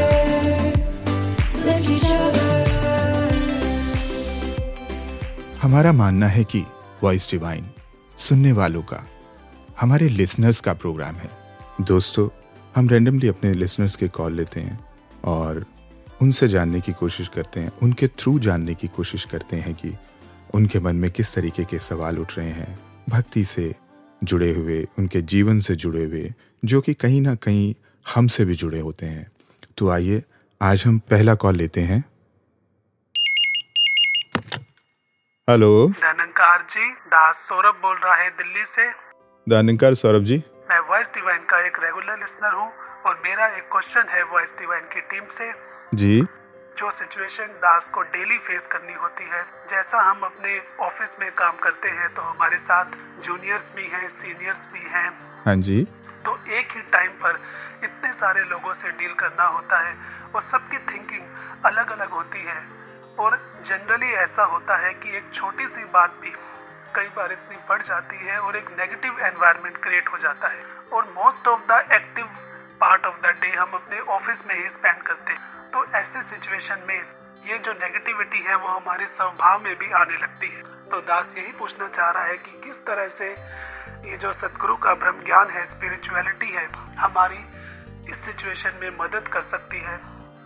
lift 1.65 1.89
each 1.97 2.11
other. 2.11 2.51
हमारा 5.61 5.91
मानना 5.93 6.27
है 6.27 6.43
कि 6.43 6.65
voice 7.03 7.29
divine 7.31 7.65
सुनने 8.27 8.51
वालों 8.61 8.81
का 8.93 9.03
हमारे 9.79 10.07
listeners 10.09 10.59
का 10.61 10.73
programme 10.73 11.15
है 11.15 11.29
दोस्तों 11.85 12.27
हम 12.75 12.89
रैंडमली 12.89 13.27
अपने 13.27 13.53
लिसनर्स 13.53 13.95
के 13.95 14.07
कॉल 14.17 14.33
लेते 14.35 14.59
हैं 14.59 14.79
और 15.33 15.65
उनसे 16.21 16.47
जानने 16.47 16.81
की 16.81 16.93
कोशिश 16.93 17.27
करते 17.27 17.59
हैं 17.59 17.71
उनके 17.83 18.07
थ्रू 18.07 18.37
जानने 18.39 18.75
की 18.75 18.87
कोशिश 18.87 19.25
करते 19.25 19.55
हैं 19.55 19.73
कि 19.75 19.93
उनके 20.53 20.79
मन 20.79 20.95
में 20.95 21.09
किस 21.11 21.33
तरीके 21.35 21.63
के 21.63 21.79
सवाल 21.79 22.19
उठ 22.19 22.37
रहे 22.37 22.49
हैं। 22.49 22.77
भक्ति 23.09 23.43
से 23.45 23.73
जुड़े 24.23 24.51
हुए 24.53 24.87
उनके 24.99 25.21
जीवन 25.21 25.59
से 25.59 25.75
जुड़े 25.75 26.03
हुए 26.03 26.33
जो 26.65 26.81
कि 26.81 26.93
कहीं 26.93 27.21
ना 27.21 27.35
कहीं 27.35 27.73
हमसे 28.05 28.45
भी 28.45 28.55
जुड़े 28.55 28.79
होते 28.79 29.05
हैं। 29.05 29.31
तो 29.77 29.89
आइए 29.89 30.23
आज 30.61 30.83
हम 30.85 30.99
पहला 30.99 31.35
कॉल 31.35 31.55
लेते 31.55 31.81
हैं। 31.81 32.03
हेलो। 35.47 35.87
धनंकार 35.89 36.61
जी 36.71 36.89
दास 37.07 37.45
सौरभ 37.49 37.75
बोल 37.81 37.97
रहा 37.97 38.15
है 38.15 38.29
दिल्ली 38.29 38.65
से। 38.65 38.89
दानिकार 39.47 39.93
सौरभ 39.93 40.23
जी। 40.23 40.37
मैं 40.69 40.79
वॉइस 40.89 41.07
डिवाइन 41.07 41.41
का 41.49 41.65
एक 41.67 41.77
रेगुलर 41.83 42.19
लिसनर 42.19 42.53
हूँ 42.53 42.71
और 43.05 43.21
मेरा 43.25 43.47
एक 43.47 43.69
क्वेश्चन 43.71 44.09
है 44.09 44.23
वॉइस 44.23 44.53
डिवाइन 44.59 44.83
की 44.93 45.01
टीम 45.01 45.25
से। 45.37 45.51
जी। 45.93 46.27
जो 46.77 46.91
सिचुएशन 46.91 47.43
दास 47.43 47.89
को 47.89 48.01
डेली 48.01 48.37
फेस 48.37 48.67
करनी 48.67 48.93
होती 48.93 49.23
है। 49.23 49.43
जैसा 49.69 50.01
हम 50.01 50.21
अपने 50.21 50.61
ऑफ़िस 50.79 51.15
में 51.19 51.31
काम 51.31 51.57
करते 51.57 51.89
हैं 51.89 52.13
तो 52.13 52.21
हमारे 52.21 52.57
साथ 52.57 52.85
जूनियर्स 53.23 53.71
भी 53.75 53.87
हैं 53.87 54.09
सीनियर्स 54.09 54.67
भी 54.73 54.79
हैं। 54.79 55.09
हाँ 55.45 55.55
जी। 55.55 55.87
तो 56.25 56.39
एक 56.47 56.71
ही 56.71 56.81
टाइम 56.81 57.11
पर 57.11 57.39
इतने 57.83 58.13
सारे 58.13 58.43
लोगों 58.43 58.73
से 58.73 58.89
डील 58.89 59.13
करना 59.13 59.43
होता 59.43 59.79
है 59.79 59.95
और 60.35 60.41
सबकी 60.41 60.77
थिंकिंग 60.77 61.23
अलग 61.65 61.91
अलग 61.91 62.09
होती 62.09 62.39
है। 62.39 62.67
और 63.19 63.61
जनरली 63.65 64.11
ऐसा 64.11 64.43
होता 64.43 64.77
है 64.77 64.93
कि 64.93 65.17
एक 65.17 65.33
छोटी 65.33 65.67
सी 65.67 65.83
बात 65.83 66.15
भी 66.21 66.33
कई 66.95 67.07
बार 67.07 67.31
इतनी 67.31 67.57
बढ़ 67.69 67.81
जाती 67.81 68.17
है 68.17 68.39
और 68.39 68.55
एक 68.55 68.69
नेगेटिव 68.79 69.19
एनवायरनमेंट 69.19 69.77
क्रिएट 69.77 70.09
हो 70.09 70.17
जाता 70.17 70.47
है। 70.47 70.63
और 70.93 71.03
most 71.03 71.47
of 71.47 71.61
the 71.61 71.87
active 71.91 72.25
part 72.79 73.05
of 73.05 73.21
the 73.21 73.25
day 73.25 73.47
हम 73.47 73.71
अपने 73.71 73.99
ऑफ़िस 73.99 74.45
में 74.47 74.55
ही 74.55 74.69
स्पेंड 74.69 75.01
करते 75.01 75.33
हैं। 75.33 75.54
तो 75.75 75.85
ऐसे 75.85 76.21
सिचुएशन 76.21 76.75
में 76.87 77.01
ये 77.51 77.57
जो 77.57 77.71
नेगेटिविटी 77.71 78.37
है, 78.37 78.55
वो 78.55 78.67
हमारे 78.67 79.07
स्वभाव 79.07 79.63
में 79.63 79.75
भी 79.75 79.91
आने 79.91 80.17
लगती 80.17 80.47
है। 80.47 80.61
तो 80.61 81.01
दास 81.01 81.35
यही 81.37 81.51
पूछना 81.51 81.87
चाह 81.87 82.11
रहा 82.11 82.23
है 82.23 82.37
कि 82.37 82.61
किस 82.65 82.75
तरह 82.75 83.07
से 83.07 83.29
ये 84.11 84.17
जो 84.17 84.33
सदगुरु 84.33 84.75
का 84.75 84.93
ब्रह्म 84.93 85.25
ज्ञान 85.25 85.49
है 85.49 85.65
स्पिरिचुअलिटी 85.65 86.51
है, 86.51 86.67
हमारी 86.95 87.39
इस 88.11 88.25
सिचुएशन 88.25 88.71
में 88.81 88.97
मदद 89.01 89.27
कर 89.27 89.41
सकती 89.41 89.77
है? 89.77 89.99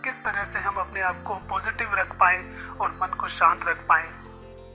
किस 0.04 0.14
तरह 0.14 0.44
से 0.44 0.58
हम 0.58 0.74
अपने 0.74 1.00
आप 1.00 1.22
को 1.22 1.34
पॉजिटिव 1.34 1.94
रख 1.94 2.12
पाए 2.12 2.38
और 2.80 2.98
मन 3.02 3.16
को 3.20 3.28
शांत 3.28 3.60
रख 3.68 3.76
पाए? 3.76 4.10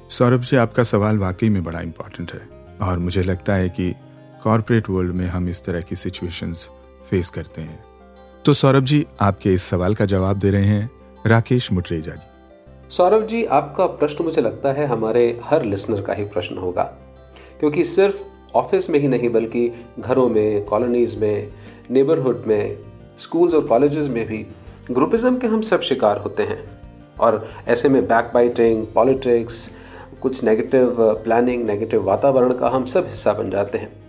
सौरभ 0.09 0.39
जी, 0.39 0.57
आपका 0.57 0.83
सवाल 0.83 1.17
वाकई 1.17 1.49
में 1.49 1.63
बड़ा 1.63 1.81
इम्पोर्टेंट 1.81 2.33
है 2.33 2.47
और 2.87 2.97
मुझे 2.97 3.23
लगता 3.23 3.53
है 3.53 3.69
कि 3.69 3.95
कॉरपोरेट 4.43 4.89
वर्ल्ड 4.89 5.15
में 5.15 5.27
हम 5.27 5.49
इस 5.49 5.65
तरह 5.65 5.81
की 5.81 5.95
सिचुएशंस 5.95 6.69
फेस 7.09 7.29
करते 7.29 7.61
हैं। 7.61 7.84
तो 8.45 8.53
सौरभ 8.53 8.83
जी 8.83 9.05
आपके 9.21 9.53
इस 9.53 9.63
सवाल 9.63 9.95
का 9.95 10.05
जवाब 10.05 10.39
दे 10.39 10.49
रहे 10.51 10.63
हैं 10.63 10.89
राकेश 11.27 11.71
मुटरेजा 11.71 12.11
जी। 12.11 12.89
सौरभ 12.89 13.25
जी, 13.27 13.43
आपका 13.45 13.85
प्रश्न 13.85 14.23
मुझे 14.23 14.41
लगता 14.41 14.73
है 14.73 14.85
हमारे 14.87 15.39
हर 15.43 15.63
लिसनर 15.63 16.01
का 16.01 16.13
ही 16.13 16.25
प्रश्न 16.25 16.57
होगा, 16.57 16.83
क्योंकि 17.59 17.85
सिर्फ़ 17.85 18.21
ऑफ़िस 18.55 18.89
में 18.89 18.99
ही 18.99 19.07
नहीं, 19.07 19.29
बल्कि 19.29 19.71
घरों 19.99 20.27
में, 20.29 20.65
कॉलोनीज 20.65 21.15
में, 21.15 21.51
नेबरहुड 21.91 22.43
में, 22.47 22.77
स्कूल्स 23.19 23.53
और 23.53 23.65
कॉलेजेस 23.67 24.07
में 24.07 24.25
भी 24.27 24.45
ग्रुपिज्म 24.91 25.37
के 25.37 25.47
हम 25.47 25.61
सब 25.61 25.81
शिकार 25.81 26.17
होते 26.17 26.43
हैं। 26.43 26.63
और 27.19 27.47
ऐसे 27.67 27.89
में 27.89 28.01
बैक 28.05 28.31
बाइटिंग 28.33 28.85
पॉलिटिक्स 28.85 29.69
कुछ 30.21 30.43
नेगेटिव 30.43 30.95
प्लानिंग 31.23 31.65
नेगेटिव 31.65 32.03
वातावरण 32.03 32.53
का 32.53 32.69
हम 32.69 32.85
सब 32.85 33.07
हिस्सा 33.07 33.33
बन 33.33 33.49
जाते 33.49 33.77
हैं। 33.77 34.04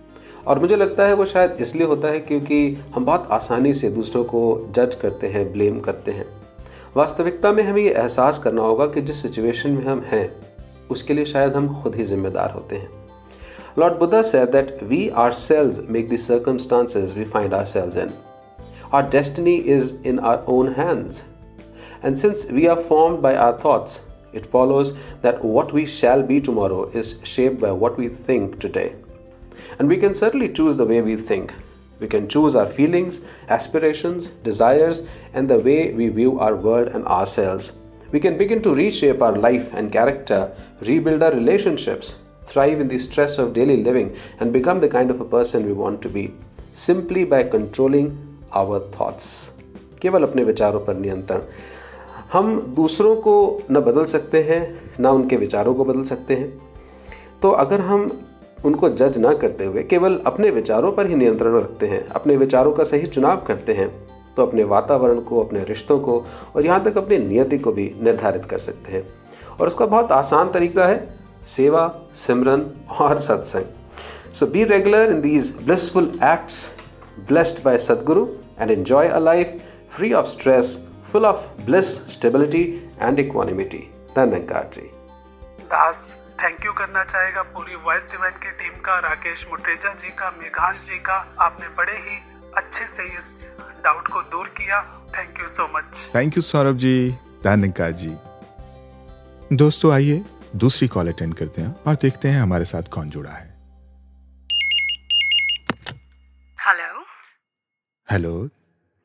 और 0.47 0.59
मुझे 0.59 0.75
लगता 0.75 1.05
है 1.07 1.13
वो 1.13 1.25
शायद 1.25 1.57
इसलिए 1.61 1.87
होता 1.87 2.07
है 2.07 2.19
क्योंकि 2.19 2.57
हम 2.95 3.05
बहुत 3.05 3.27
आसानी 3.31 3.73
से 3.73 3.89
दूसरों 3.89 4.23
को 4.23 4.41
जज 4.75 4.95
करते 4.95 5.27
हैं 5.27 5.51
ब्लेम 5.53 5.79
करते 5.79 6.11
हैं। 6.11 6.25
वास्तविकता 6.95 7.51
में 7.51 7.63
हमें 7.63 7.81
ये 7.81 7.89
एहसास 7.89 8.39
करना 8.39 8.61
होगा 8.61 8.85
कि 8.87 9.01
जिस 9.01 9.21
सिचुएशन 9.21 9.71
में 9.71 9.83
हम 9.85 10.03
हैं, 10.11 10.29
उसके 10.91 11.13
लिए 11.13 11.25
शायद 11.25 11.55
हम 11.55 11.67
खुद 11.81 11.95
ही 11.95 12.03
जिम्मेदार 12.05 12.51
होते 12.51 12.75
हैं। 12.75 12.89
लॉर्ड 13.79 13.97
बुद्धा 13.99 14.21
से 14.21 14.45
that 14.45 14.79
we 14.83 15.07
ourselves 15.33 15.79
make 15.89 16.09
the 16.09 16.17
circumstances 16.17 17.17
we 17.17 17.25
find 17.25 17.53
ourselves 17.65 17.97
in 17.97 18.13
our 18.93 19.09
destiny 19.09 19.55
is 19.75 19.93
in 20.07 20.19
our 20.19 20.43
own 20.49 20.73
hands 20.77 21.23
and 22.05 22.15
since 22.15 22.47
we 22.51 22.65
are 22.67 22.81
formed 22.83 23.17
by 23.17 23.35
our 23.35 23.51
thoughts 23.65 23.99
it 24.35 24.45
follows 24.45 24.91
that 25.23 25.41
what 25.45 25.73
we 25.73 25.85
shall 25.95 26.21
be 26.21 26.39
tomorrow 26.39 26.91
is 26.95 27.13
shaped 27.25 27.59
by 27.61 27.71
what 27.79 27.99
we 27.99 28.09
think 28.29 28.55
today 28.61 29.06
And 29.78 29.88
we 29.88 29.96
can 29.96 30.14
certainly 30.14 30.48
choose 30.48 30.76
the 30.76 30.84
way 30.84 31.02
we 31.02 31.16
think. 31.16 31.52
We 32.00 32.08
can 32.08 32.28
choose 32.28 32.54
our 32.54 32.66
feelings, 32.66 33.20
aspirations, 33.48 34.28
desires, 34.42 35.02
and 35.34 35.48
the 35.48 35.58
way 35.58 35.92
we 35.92 36.08
view 36.08 36.40
our 36.40 36.56
world 36.56 36.88
and 36.88 37.06
ourselves. 37.06 37.72
We 38.10 38.20
can 38.20 38.36
begin 38.36 38.62
to 38.62 38.74
reshape 38.74 39.22
our 39.22 39.36
life 39.36 39.72
and 39.72 39.92
character, 39.92 40.52
rebuild 40.82 41.22
our 41.22 41.32
relationships, 41.32 42.16
thrive 42.44 42.80
in 42.80 42.88
the 42.88 42.98
stress 42.98 43.38
of 43.38 43.54
daily 43.54 43.82
living, 43.82 44.16
and 44.40 44.52
become 44.52 44.80
the 44.80 44.88
kind 44.88 45.10
of 45.10 45.20
a 45.20 45.24
person 45.24 45.64
we 45.64 45.72
want 45.72 46.02
to 46.02 46.08
be 46.08 46.34
simply 46.72 47.24
by 47.24 47.42
controlling 47.44 48.10
our 48.52 48.80
thoughts. 48.96 49.52
केवल 50.02 50.22
अपने 50.22 50.44
विचारों 50.44 50.80
पर 50.80 50.96
नियंत्रण 50.96 51.42
हम 52.32 52.60
दूसरों 52.76 53.14
को 53.16 53.34
न 53.70 53.80
बदल 53.80 54.04
सकते 54.12 54.42
हैं 54.42 54.60
ना 55.00 55.10
उनके 55.10 55.36
विचारों 55.36 55.74
को 55.74 55.84
बदल 55.84 56.02
सकते 56.04 56.34
हैं 56.34 56.50
तो 57.42 57.50
अगर 57.64 57.80
हम 57.80 58.10
उनको 58.65 58.89
जज 58.89 59.17
ना 59.17 59.33
करते 59.33 59.65
हुए 59.65 59.83
केवल 59.83 60.19
अपने 60.25 60.49
विचारों 60.49 60.91
पर 60.91 61.07
ही 61.07 61.15
नियंत्रण 61.15 61.55
रखते 61.55 61.87
हैं 61.87 62.07
अपने 62.09 62.35
विचारों 62.37 62.71
का 62.73 62.83
सही 62.83 63.07
चुनाव 63.07 63.43
करते 63.47 63.73
हैं 63.73 63.89
तो 64.35 64.43
अपने 64.43 64.63
वातावरण 64.63 65.19
को 65.21 65.43
अपने 65.43 65.63
रिश्तों 65.63 65.99
को 65.99 66.25
और 66.55 66.65
यहाँ 66.65 66.83
तक 66.83 66.97
अपनी 66.97 67.17
नियति 67.17 67.57
को 67.57 67.71
भी 67.71 67.91
निर्धारित 68.01 68.45
कर 68.45 68.57
सकते 68.57 68.91
हैं। 68.91 69.03
और 69.59 69.67
उसका 69.67 69.85
बहुत 69.85 70.11
आसान 70.11 70.51
तरीका 70.51 70.85
है 70.85 70.97
सेवा 71.47 71.87
सिमरन 72.15 72.65
और 72.99 73.17
सत्संग। 73.17 74.33
So 74.33 74.47
be 74.47 74.63
regular 74.63 75.11
in 75.11 75.21
these 75.21 75.53
blissful 75.63 76.11
acts 76.23 76.69
blessed 77.29 77.59
by 77.63 77.71
Sadguru 77.83 78.23
and 78.59 78.71
enjoy 78.71 78.99
a 79.11 79.19
life 79.19 79.53
free 79.89 80.09
of 80.13 80.27
stress, 80.27 80.67
full 81.11 81.25
of 81.25 81.47
bliss, 81.65 81.89
stability, 82.07 82.61
and 82.99 83.19
equanimity. 83.19 83.81
जी 84.17 84.81
दास 85.73 86.13
थैंक 86.41 86.65
यू 86.65 86.71
करना 86.73 87.03
चाहेगा 87.03 87.41
पूरी 87.53 87.75
वॉइस 87.75 88.03
डिवाइन 88.09 88.33
की 88.33 88.51
टीम 88.57 88.73
का 88.81 88.97
राकेश 88.99 89.45
मुटेजा 89.49 89.93
जी 89.93 90.09
का 90.09 90.29
मेघांश 90.31 90.79
जी 90.79 90.97
का। 90.99 91.15
आपने 91.41 91.69
बड़े 91.77 91.97
ही 91.99 92.17
अच्छे 92.57 92.85
से 92.87 93.03
इस 93.15 93.47
डाउट 93.83 94.07
को 94.07 94.21
दूर 94.31 94.47
किया। 94.57 94.81
Thank 95.15 95.39
you 95.39 95.47
so 95.47 95.67
much 95.75 95.97
thank 96.15 96.37
you 96.37 96.41
Saurabh 96.43 96.77
ji 96.77 97.09
धन्यकार 97.43 97.91
जी। 98.01 98.09
दोस्तों 99.53 99.93
आइए 99.93 100.23
दूसरी 100.55 100.87
कॉल 100.87 101.07
अटेंड 101.07 101.33
करते 101.35 101.61
हैं 101.61 101.73
और 101.87 101.95
देखते 101.95 102.27
हैं 102.27 102.41
हमारे 102.41 102.65
साथ 102.65 102.89
कौन 102.93 103.09
जुड़ा 103.09 103.31
है। 103.31 103.47
हेलो 106.57 107.05
हेलो 108.07 108.35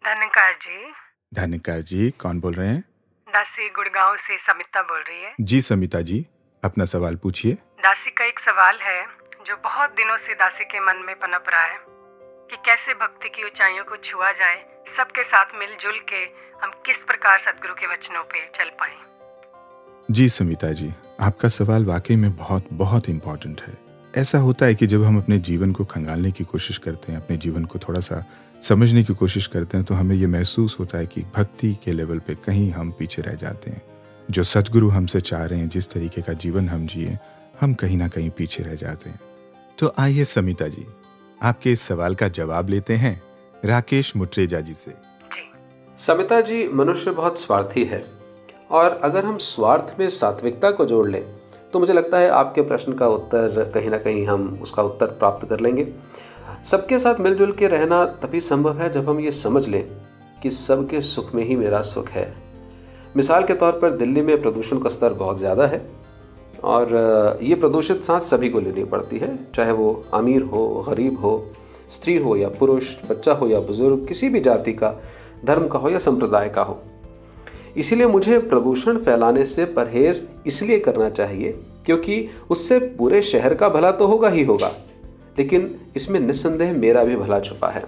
धन्यकार 0.04 0.52
जी। 0.62 0.92
धन्यकार 1.34 1.80
जी 1.82 2.10
कौन 2.20 2.40
बोल 2.40 2.54
रहे 2.54 2.68
हैं? 2.68 2.80
दासी 3.28 3.68
गुड़गांव 3.70 4.16
से 4.18 4.38
समिता 4.40 4.82
बोल 4.82 5.00
रही 5.00 5.22
है। 5.22 5.34
जी 5.40 5.60
समिता 5.62 6.00
जी। 6.02 6.24
अपना 6.64 6.84
सवाल 6.84 7.16
पूछिए। 7.16 7.52
दासी 7.52 8.10
का 8.10 8.24
एक 8.24 8.38
सवाल 8.38 8.78
है 8.82 9.02
जो 9.46 9.56
बहुत 9.64 9.90
दिनों 9.90 10.16
से 10.16 10.34
दासी 10.34 10.64
के 10.64 10.80
मन 10.80 11.04
में 11.06 11.14
पनप 11.16 11.44
रहा 11.48 11.64
है 11.64 11.78
कि 12.50 12.56
कैसे 12.56 12.94
भक्ति 12.94 13.28
की 13.28 13.44
ऊंचाइयों 13.44 13.84
को 13.84 13.96
छुआ 13.96 14.32
जाए 14.32 14.56
सबके 14.96 15.24
साथ 15.24 15.46
मिलजुल 15.58 15.98
के 16.10 16.22
हम 16.64 16.70
किस 16.86 16.96
प्रकार 16.96 17.38
सदगुरु 17.38 17.74
के 17.74 17.86
वचनों 17.86 18.22
पे 18.24 18.46
चल 18.58 18.70
पाए? 18.80 18.94
जी 20.10 20.28
समिता 20.28 20.72
जी 20.72 20.92
आपका 21.20 21.48
सवाल 21.48 21.84
वाकई 21.84 22.16
में 22.16 22.36
बहुत 22.36 22.68
बहुत 22.72 23.08
इम्पोर्टेंट 23.08 23.60
है। 23.60 23.76
ऐसा 24.16 24.38
होता 24.38 24.66
है 24.66 24.74
कि 24.74 24.86
जब 24.86 25.02
हम 25.02 25.18
अपने 25.18 25.38
जीवन 25.38 25.72
को 25.72 25.84
खंगालने 25.84 26.32
की 26.32 26.44
कोशिश 26.44 26.78
करते 26.78 27.12
हैं 27.12 27.22
अपने 27.22 27.36
जीवन 27.36 27.64
को 27.64 27.78
थोड़ा 27.78 28.00
सा 28.00 28.24
समझने 28.62 29.02
की 29.04 29.14
कोशिश 29.14 29.46
करते 29.46 29.76
हैं 29.76 29.86
तो 29.86 29.94
हमें 29.94 30.16
ये 30.16 30.26
महसूस 30.26 30.76
होता 30.80 30.98
है 30.98 31.06
कि 31.06 31.22
भक्ति 31.36 31.74
के 31.84 31.92
लेवल 31.92 32.18
पे 32.18 32.34
कहीं 32.34 32.70
हम 32.70 32.90
पीछे 32.90 33.22
रह 33.22 33.34
जाते 33.34 33.70
हैं। 33.70 33.91
जो 34.28 34.42
सतगुरु 34.42 34.88
हमसे 34.88 35.20
चाह 35.20 35.44
रहे 35.44 35.58
हैं, 35.58 35.68
जिस 35.68 35.90
तरीके 35.90 36.22
का 36.22 36.32
जीवन 36.34 36.68
हम 36.68 36.86
जिए, 36.86 37.18
हम 37.60 37.74
कहीं 37.74 37.96
ना 37.96 38.08
कहीं 38.08 38.30
पीछे 38.30 38.62
रह 38.62 38.74
जाते 38.74 39.10
हैं। 39.10 39.20
तो 39.78 39.92
आइए 39.98 40.24
समिता 40.24 40.68
जी, 40.68 40.86
आपके 41.40 41.72
इस 41.72 41.80
सवाल 41.80 42.14
का 42.14 42.28
जवाब 42.30 42.68
लेते 42.68 42.94
हैं 42.94 43.20
राकेश 43.64 44.14
मुट्रेजा 44.16 44.60
जी 44.60 44.74
से। 44.74 44.94
समिता 45.98 46.40
जी, 46.40 46.66
मनुष्य 46.68 47.10
बहुत 47.10 47.40
स्वार्थी 47.40 47.84
है, 47.84 48.04
और 48.70 49.00
अगर 49.04 49.24
हम 49.24 49.38
स्वार्थ 49.38 49.94
में 49.98 50.08
सात्विकता 50.10 50.70
को 50.70 50.86
जोड़ 50.86 51.08
लें 51.08 51.22
तो 51.72 51.80
मुझे 51.80 51.92
लगता 51.92 52.18
है 52.18 52.28
आपके 52.30 52.62
प्रश्न 52.62 52.92
का 52.92 53.06
उत्तर, 53.08 53.70
कहीं 53.74 53.90
ना 53.90 53.98
कहीं 53.98 54.26
हम 54.26 54.58
उसका 54.62 54.82
उत्तर 54.82 55.06
प्राप्त 55.12 55.48
कर 55.48 55.60
लेंगे। 55.60 55.86
सबके 56.64 56.98
साथ 56.98 57.20
मिलजुल 57.20 57.52
के 57.52 57.68
रहना 57.68 58.04
तभी 58.22 58.40
संभव 58.40 58.80
है 58.80 58.88
जब 58.90 59.08
हम 59.08 59.20
ये 59.20 59.30
समझ 59.32 59.66
लें 59.68 59.82
कि 60.42 60.50
सबके 60.50 61.00
सुख 61.00 61.34
में 61.34 61.42
ही 61.44 61.56
मेरा 61.56 61.80
सुख 61.82 62.10
है। 62.10 62.26
मिसाल 63.16 63.44
के 63.44 63.54
तौर 63.54 63.72
पर 63.72 63.96
दिल्ली 63.96 64.22
में 64.22 64.40
प्रदूषण 64.42 64.78
का 64.78 64.90
स्तर 64.90 65.12
बहुत 65.14 65.38
ज़्यादा 65.38 65.66
है 65.66 65.80
और 66.64 67.38
ये 67.42 67.54
प्रदूषित 67.54 68.02
सांस 68.04 68.30
सभी 68.30 68.48
को 68.48 68.60
लेनी 68.60 68.84
पड़ती 68.84 69.18
है, 69.18 69.38
चाहे 69.54 69.72
वो 69.72 70.04
अमीर 70.14 70.42
हो, 70.42 70.84
गरीब 70.88 71.18
हो, 71.20 71.52
स्त्री 71.90 72.16
हो 72.16 72.36
या 72.36 72.48
पुरुष, 72.50 72.94
बच्चा 73.10 73.32
हो 73.32 73.48
या 73.48 73.60
बुज़ुर्ग, 73.60 74.06
किसी 74.08 74.28
भी 74.28 74.40
जाति 74.40 74.72
का, 74.72 74.94
धर्म 75.44 75.66
का 75.68 75.78
हो 75.78 75.90
या 75.90 75.98
संप्रदाय 75.98 76.48
का 76.48 76.62
हो। 76.62 76.78
इसीलिए 77.76 78.06
मुझे 78.06 78.38
प्रदूषण 78.40 78.98
फैलाने 78.98 79.44
से 79.46 79.64
परहेज 79.64 80.26
इसलिए 80.46 80.78
करना 80.78 81.08
चाहिए, 81.10 81.52
क्योंकि 81.86 82.28
उससे 82.50 82.78
पूरे 82.98 83.22
शहर 83.22 83.54
का 83.54 83.68
भला 83.68 83.90
तो 83.92 84.06
होगा 84.06 84.28
ही 84.28 84.44
होगा, 84.44 84.70
लेकिन 85.38 85.74
इसमें 85.96 86.18
निस्संदेह 86.20 86.72
मेरा 86.72 87.04
भी 87.04 87.16
भला 87.16 87.40
छुपा 87.40 87.68
है। 87.68 87.84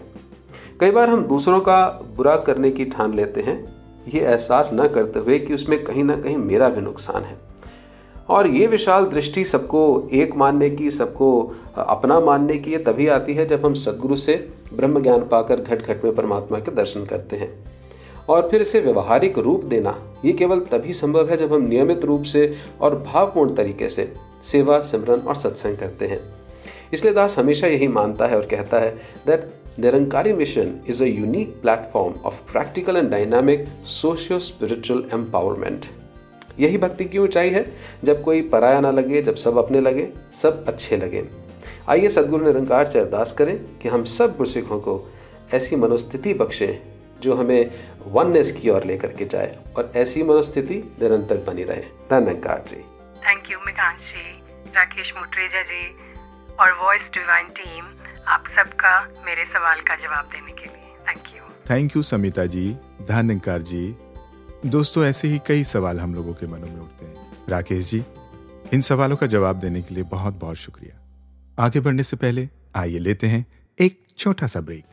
कई 0.81 0.91
बार 0.91 1.11
हम 1.11 1.25
दूसरों 1.25 1.61
का 1.61 1.85
बुरा 2.17 2.37
करने 2.39 2.71
की 2.71 2.85
ठान 2.87 3.15
लेते 3.15 3.41
हैं 3.41 3.57
ये 4.09 4.21
एहसास 4.21 4.71
न 4.75 4.89
करते 4.89 5.19
हुए 5.19 5.39
कि 5.39 5.55
उसमें 5.55 5.85
कहीं 5.85 6.05
ना 6.05 6.17
कहीं 6.17 6.37
मेरा 6.37 6.69
भी 6.69 6.81
नुकसान 6.81 7.23
है। 7.23 7.39
और 8.29 8.47
ये 8.47 8.67
विशाल 8.67 9.05
दृष्टि 9.05 9.45
सबको 9.45 10.09
एक 10.13 10.37
मानने 10.37 10.71
की, 10.71 10.91
सबको 10.91 11.55
अपना 11.77 12.21
मानने 12.21 12.59
की 12.59 12.73
ये 12.73 12.79
तभी 12.79 13.09
आती 13.09 13.35
है 13.35 13.47
जब 13.47 13.67
हम 13.67 13.75
सदगुरु 13.75 14.17
से 14.17 14.49
ब्रह्म 14.75 15.03
ज्ञान 15.03 15.21
पाकर 15.21 15.61
घट 15.61 15.83
घट 15.83 16.05
में 16.05 16.15
परमात्मा 16.15 16.59
के 16.59 16.73
दर्शन 16.73 17.05
करते 17.05 17.37
हैं। 17.37 17.65
और 18.29 18.49
फिर 18.51 18.63
इसे 18.63 18.81
व्यवहारिक 18.81 19.39
रूप 19.39 19.65
देना, 19.65 19.99
ये 20.25 20.33
केवल 20.33 20.61
तभी 20.61 20.93
संभव 20.93 21.31
है 21.31 21.37
जब 21.37 21.53
हम 21.53 21.63
नियमित 21.63 22.05
रूप 22.05 22.23
से 22.23 22.55
और 22.81 22.99
भावपूर्ण 22.99 23.55
तरीके 23.55 23.89
से 23.89 24.15
सेवा, 24.43 24.81
सिमरन 24.81 25.21
और 25.21 25.35
सत्संग 25.35 25.77
करते 25.77 26.07
हैं। 26.07 26.21
इसलिए 26.93 27.13
दास 27.13 27.39
हमेशा 27.39 27.67
यही 27.67 27.89
मानता 27.89 28.27
है 28.27 28.37
और 28.37 28.47
कहता 28.47 28.79
है 28.79 28.91
that 29.27 29.64
Nirankari 29.79 30.33
mission 30.33 30.81
is 30.89 31.03
a 31.05 31.07
unique 31.07 31.49
platform 31.63 32.15
of 32.25 32.53
practical 32.53 32.97
and 32.97 33.11
dynamic 33.11 33.65
socio 33.85 34.39
spiritual 34.39 35.03
empowerment 35.15 35.87
यही 36.61 36.79
भक्ति 36.79 37.05
की 37.05 37.19
ऊंचाई 37.19 37.51
है। 37.51 37.65
जब 38.05 38.23
कोई 38.23 38.43
पराया 38.43 38.81
ना 38.81 38.91
लगे, 38.91 39.23
जब 39.23 39.35
सब 39.35 39.59
अपने 39.59 39.81
लगे, 39.81 40.09
सब 40.33 40.65
अच्छे 40.69 40.97
लगे। 40.97 41.25
आइए 41.89 42.09
सदगुरु 42.09 42.45
निरंकार 42.45 42.85
से 42.85 42.99
अरदास 42.99 43.33
करें 43.33 43.57
कि 43.79 43.89
हम 43.89 44.05
सब 44.05 44.37
गुरसिखों 44.37 44.79
को 44.81 45.13
ऐसी 45.55 45.77
मनोस्थिति 45.77 46.35
बख्शे, 46.35 46.83
जो 47.21 47.35
हमें 47.35 47.71
वननेस 48.07 48.53
की 48.53 48.71
ओर 48.71 48.85
लेकर 48.85 49.13
के 49.13 49.25
जाए 49.25 49.59
और 49.77 49.91
ऐसी 49.97 50.23
मनोस्थिति 50.23 50.75
निरंतर 51.03 51.45
बनी 51.47 51.65
रहे। 51.65 51.83
धन्यकार 52.11 52.65
जी। 52.69 52.77
थैंक 53.27 53.51
यू 53.51 53.59
मिकांश 53.67 54.13
राकेश 54.77 55.13
मुट्रेजा 55.19 55.63
जी 55.63 55.85
और 56.61 56.73
वॉइस 56.85 57.11
डिवाइन 57.15 57.47
टीम 57.47 57.85
आप 58.29 58.45
सबका 58.57 59.01
मेरे 59.27 59.45
सवाल 59.45 59.81
का 59.81 59.95
जवाब 59.97 60.25
देने 60.25 60.53
के 60.53 60.65
लिए। 60.65 60.95
Thank 61.09 61.23
you 61.37 61.49
thank 61.71 61.97
you 61.97 62.03
Samita 62.03 62.47
ji 62.47 62.77
धन्यकार 63.09 63.63
जी 63.63 63.97
दोस्तों 64.67 65.05
ऐसे 65.05 65.29
ही 65.29 65.41
कई 65.47 65.65
सवाल 65.65 66.01
हम 66.01 66.15
लोगों 66.15 66.35
के 66.35 66.47
मनों 66.47 66.69
में 66.69 66.81
उठते 66.81 67.07
हैं। 67.07 67.27
राकेश 67.49 67.91
जी 67.91 68.03
इन 68.75 68.81
सवालों 68.81 69.17
का 69.17 69.27
जवाब 69.27 69.57
देने 69.57 69.83
के 69.83 69.95
लिए 69.95 70.05
बहुत 70.05 70.35
बहुत 70.35 70.57
शुक्रिया। 70.57 71.01
आगे 71.59 71.81
बढ़ने 71.81 72.03
से 72.03 72.17
पहले 72.17 72.49
आइए 72.77 72.99
लेते 72.99 73.27
हैं 73.27 73.45
एक 73.79 74.03
छोटा 74.19 74.47
सा 74.47 74.61
ब्रेक 74.61 74.85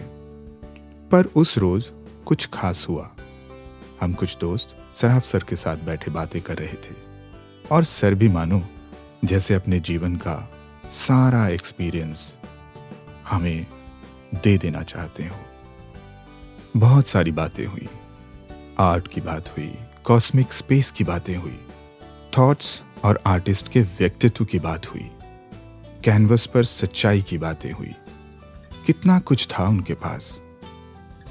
पर 1.11 1.29
उस 1.35 1.57
रोज 1.57 1.89
कुछ 2.25 2.45
खास 2.53 2.85
हुआ। 2.89 3.09
हम 4.01 4.13
कुछ 4.13 4.37
दोस्त 4.37 4.75
सराब 4.93 5.21
सर 5.21 5.43
के 5.43 5.55
साथ 5.55 5.77
बैठे 5.77 6.11
बातें 6.11 6.41
कर 6.41 6.57
रहे 6.57 6.73
थे। 6.75 6.95
और 7.71 7.83
सर 7.83 8.15
भी 8.15 8.27
मानो 8.27 8.61
जैसे 9.25 9.53
अपने 9.53 9.79
जीवन 9.79 10.15
का 10.15 10.53
सारा 10.89 11.47
एक्सपीरियंस 11.47 12.37
हमें 13.29 13.67
दे 14.43 14.57
देना 14.57 14.83
चाहते 14.83 15.23
हो। 15.23 15.35
बहुत 16.77 17.07
सारी 17.07 17.31
बातें 17.31 17.65
हुई। 17.65 17.89
आर्ट 18.79 19.07
की 19.07 19.21
बात 19.21 19.49
हुई 19.49 19.77
कॉस्मिक 20.03 20.53
स्पेस 20.53 20.91
की 20.91 21.03
बातें 21.03 21.37
हुई 21.37 21.59
थॉट्स 22.37 22.81
और 23.03 23.19
आर्टिस्ट 23.25 23.71
के 23.71 23.81
व्यक्तित्व 23.81 24.45
की 24.45 24.59
बात 24.59 24.93
हुई 24.93 25.11
कैनवस 26.03 26.45
पर 26.45 26.63
सच्चाई 26.63 27.21
की 27.21 27.37
बातें 27.37 27.71
हुई। 27.71 27.93
कितना 28.85 29.19
कुछ 29.19 29.47
था 29.47 29.67
उनके 29.67 29.93
पास। 29.93 30.41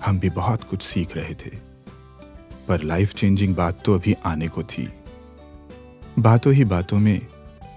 हम 0.07 0.19
भी 0.19 0.31
बहुत 0.31 0.65
कुछ 0.65 0.83
सीख 0.83 1.17
रहे 1.17 1.35
थे। 1.35 1.57
पर 2.69 2.83
लाइफ 2.83 3.15
चेंजिंग 3.15 3.55
बात 3.55 3.83
तो 3.85 3.95
अभी 3.95 4.15
आने 4.25 4.49
को 4.49 4.63
थी। 4.63 4.93
बातों 6.19 6.53
ही 6.53 6.65
बातों 6.65 6.99
में 6.99 7.27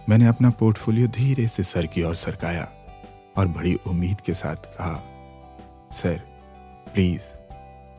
मैंने 0.09 0.27
अपना 0.27 0.49
पोर्टफोलियो 0.49 1.07
धीरे 1.07 1.47
से 1.47 1.63
सर 1.63 1.85
की 1.85 2.03
ओर 2.03 2.15
सरकाया 2.15 2.67
और 3.37 3.47
बड़ी 3.47 3.79
उम्मीद 3.87 4.21
के 4.21 4.33
साथ 4.33 4.55
कहा, 4.55 5.01
सर, 5.93 6.17
प्लीज़, 6.93 7.21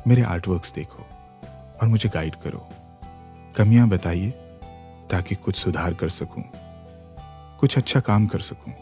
मेरे 0.09 0.23
आर्टवर्क्स 0.23 0.73
देखो 0.73 1.07
और 1.81 1.89
मुझे 1.89 2.09
गाइड 2.09 2.35
करो। 2.35 2.69
कमियाँ 3.57 3.89
बताइए 3.89 4.31
ताकि 5.11 5.35
कुछ 5.35 5.57
सुधार 5.57 5.95
कर 5.95 6.09
सकूँ, 6.09 6.45
कुछ 7.61 7.79
अच्छा 7.79 8.01
काम 8.01 8.27
कर 8.27 8.41
सकूँ। 8.41 8.73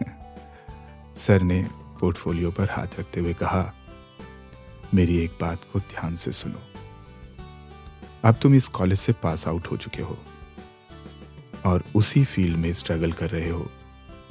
सर 1.16 1.42
ने 1.42 1.66
पोर्टफोलियो 2.00 2.50
पर 2.50 2.70
हाथ 2.70 2.98
रखते 3.00 3.20
हुए 3.20 3.34
कहा, 3.34 3.72
मेरी 4.94 5.18
एक 5.18 5.38
बात 5.40 5.60
को 5.72 5.78
ध्यान 5.78 6.16
से 6.16 6.32
सुनो। 6.32 6.62
अब 8.24 8.34
तुम 8.42 8.54
इस 8.54 8.68
कॉलेज 8.68 8.98
से 8.98 9.12
पास 9.12 9.48
आउट 9.48 9.66
हो 9.66 9.76
चुके 9.76 10.02
हो। 10.02 10.18
और 11.66 11.84
उसी 11.94 12.24
फ़ील्ड 12.24 12.56
में 12.56 12.72
स्ट्रगल 12.72 13.12
कर 13.12 13.30
रहे 13.30 13.48
हो, 13.48 13.70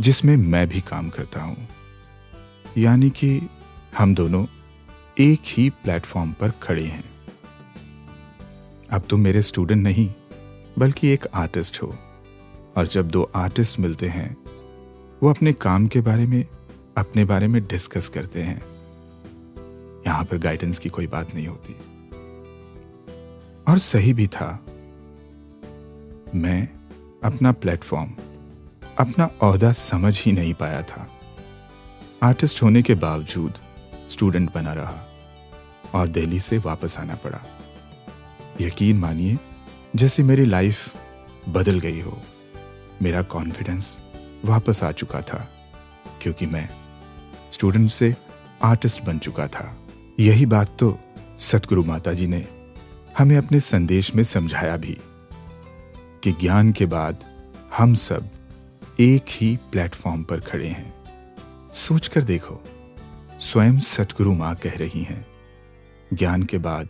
जिसमें 0.01 0.37
मैं 0.37 0.69
भी 0.69 0.81
काम 0.81 1.09
करता 1.09 1.41
हूँ। 1.41 1.67
यानी 2.77 3.09
कि 3.09 3.49
हम 3.97 4.15
दोनों 4.15 4.45
एक 5.19 5.41
ही 5.45 5.69
प्लेटफॉर्म 5.69 6.31
पर 6.31 6.49
खड़े 6.49 6.83
हैं। 6.83 7.03
अब 8.91 9.01
तुम 9.09 9.19
मेरे 9.19 9.41
स्टूडेंट 9.41 9.83
नहीं, 9.83 10.13
बल्कि 10.79 11.07
एक 11.07 11.27
आर्टिस्ट 11.33 11.83
हो। 11.83 11.95
और 12.77 12.87
जब 12.87 13.07
दो 13.07 13.31
आर्टिस्ट 13.35 13.79
मिलते 13.79 14.07
हैं, 14.07 14.37
वो 15.23 15.29
अपने 15.29 15.53
काम 15.53 15.87
के 15.87 16.01
बारे 16.01 16.25
में, 16.25 16.47
अपने 16.97 17.25
बारे 17.25 17.47
में 17.47 17.67
डिस्कस 17.67 18.09
करते 18.09 18.43
हैं। 18.43 18.61
यहाँ 20.07 20.23
पर 20.23 20.37
गाइडेंस 20.37 20.79
की 20.79 20.89
कोई 20.89 21.07
बात 21.07 21.35
नहीं 21.35 21.47
होती। 21.47 21.75
और 23.67 23.79
सही 23.79 24.13
भी 24.13 24.27
था। 24.27 24.65
मैं 26.35 26.76
अपना 27.23 27.51
प्लेटफॉर्म 27.51 28.11
अपना 28.97 29.29
औहदा 29.41 29.71
समझ 29.71 30.21
ही 30.21 30.31
नहीं 30.31 30.53
पाया 30.53 30.81
था। 30.81 31.07
आर्टिस्ट 32.23 32.63
होने 32.63 32.81
के 32.81 32.95
बावजूद 32.95 33.53
स्टूडेंट 34.09 34.53
बना 34.53 34.73
रहा 34.73 35.03
और 35.93 36.07
दिल्ली 36.07 36.39
से 36.39 36.57
वापस 36.57 36.97
आना 36.99 37.15
पड़ा। 37.15 37.41
यकीन 38.61 38.97
मानिए, 38.97 39.37
जैसे 39.95 40.23
मेरी 40.23 40.45
लाइफ 40.45 40.95
बदल 41.49 41.79
गई 41.79 42.01
हो, 42.01 42.21
मेरा 43.01 43.21
कॉन्फिडेंस 43.21 43.99
वापस 44.45 44.83
आ 44.83 44.91
चुका 44.91 45.21
था, 45.21 45.47
क्योंकि 46.21 46.45
मैं 46.45 46.69
स्टूडेंट 47.51 47.89
से 47.89 48.15
आर्टिस्ट 48.63 49.03
बन 49.03 49.19
चुका 49.19 49.47
था। 49.47 49.77
यही 50.19 50.45
बात 50.45 50.77
तो 50.79 50.99
सतगुरु 51.37 51.83
माता 51.83 52.13
जी 52.13 52.27
ने 52.27 52.47
हमें 53.17 53.37
अपने 53.37 53.59
संदेश 53.59 54.15
में 54.15 54.23
समझाया 54.23 54.77
भी। 54.77 54.97
कि 56.23 56.31
ज्ञान 56.31 56.71
के 56.71 56.85
बाद 56.85 57.23
हम 57.77 57.95
सब 57.95 58.29
एक 58.99 59.25
ही 59.29 59.59
प्लेटफॉर्म 59.71 60.23
पर 60.23 60.39
खड़े 60.39 60.67
हैं। 60.67 60.93
सोचकर 61.73 62.23
देखो, 62.23 62.63
स्वयं 63.39 63.79
सतगुरु 63.79 64.33
माँ 64.33 64.55
कह 64.55 64.71
रही 64.77 65.03
हैं। 65.03 65.27
ज्ञान 66.13 66.43
के 66.43 66.57
बाद 66.57 66.89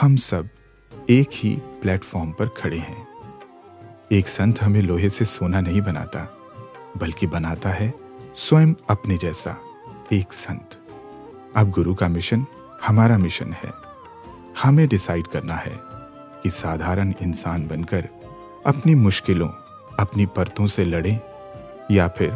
हम 0.00 0.16
सब 0.16 0.48
एक 1.10 1.28
ही 1.32 1.56
प्लेटफॉर्म 1.56 2.32
पर 2.32 2.48
खड़े 2.48 2.78
हैं। 2.78 3.08
एक 4.12 4.28
संत 4.28 4.62
हमें 4.62 4.82
लोहे 4.82 5.10
से 5.10 5.24
सोना 5.24 5.60
नहीं 5.60 5.80
बनाता, 5.80 6.36
बल्कि 6.96 7.26
बनाता 7.26 7.68
है 7.68 7.94
स्वयं 8.36 8.74
अपने 8.90 9.18
जैसा 9.18 9.56
एक 10.12 10.32
संत। 10.32 10.70
अब 11.56 11.70
गुरु 11.70 11.94
का 11.94 12.08
मिशन 12.08 12.46
हमारा 12.86 13.18
मिशन 13.18 13.52
है। 13.52 13.70
हमें 14.62 14.88
डिसाइड 14.88 15.26
करना 15.26 15.54
है 15.54 15.78
कि 16.42 16.50
साधारण 16.50 17.14
इंसान 17.22 17.66
बनकर 17.66 18.08
अपनी 18.68 18.94
मुश्किलों, 18.94 19.48
अपनी 19.98 20.26
परतों 20.26 20.66
से 20.66 20.84
लड़ें 20.84 21.20
या 21.90 22.08
फिर 22.08 22.30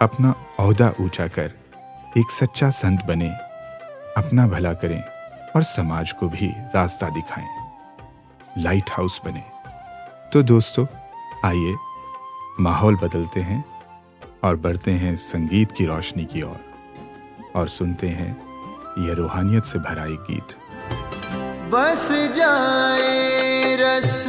अपना 0.00 0.34
औहदा 0.58 0.92
ऊँचा 1.00 1.26
कर 1.26 1.52
एक 2.18 2.30
सच्चा 2.30 2.70
संत 2.70 3.00
बने, 3.04 3.28
अपना 4.16 4.46
भला 4.46 4.72
करें 4.72 5.02
और 5.56 5.62
समाज 5.62 6.12
को 6.12 6.28
भी 6.28 6.46
रास्ता 6.46 7.08
दिखाएँ। 7.08 7.48
लाइट 8.58 8.90
हाउस 8.90 9.20
बने। 9.24 9.44
तो 10.32 10.42
दोस्तों, 10.42 10.86
आइए 11.44 11.76
माहौल 12.60 12.96
बदलते 12.96 13.40
हैं 13.40 13.64
और 14.44 14.56
बढ़ते 14.56 14.90
हैं 14.90 15.16
संगीत 15.16 15.72
की 15.72 15.86
रोशनी 15.86 16.24
की 16.24 16.42
ओर 16.42 16.60
और 17.56 17.60
और 17.60 17.68
सुनते 17.68 18.08
हैं 18.08 18.42
यह 18.98 19.14
रूहानियत 19.14 19.64
से 19.64 19.78
भरा 19.78 20.04
एक 20.04 20.26
गीत। 20.30 20.56
बस 21.72 22.08
जाए 22.36 23.76
रस 23.76 24.24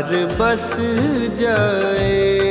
विचार 0.00 0.38
बस 0.40 0.76
जाए। 1.38 2.49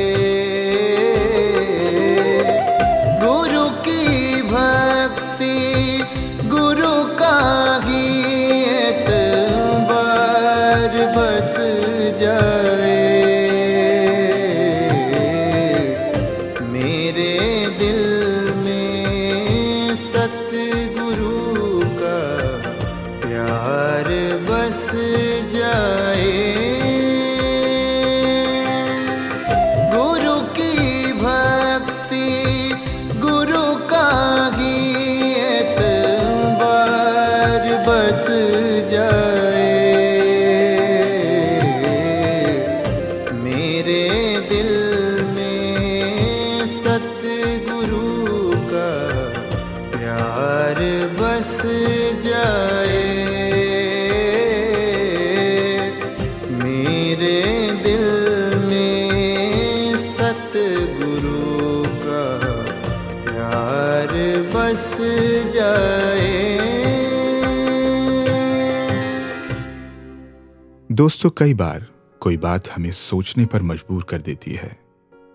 दोस्तों, 71.00 71.30
कई 71.30 71.54
बार 71.54 71.86
कोई 72.20 72.36
बात 72.36 72.68
हमें 72.68 72.92
सोचने 72.92 73.46
पर 73.46 73.62
मजबूर 73.62 74.02
कर 74.02 74.20
देती 74.20 74.52
है, 74.52 74.78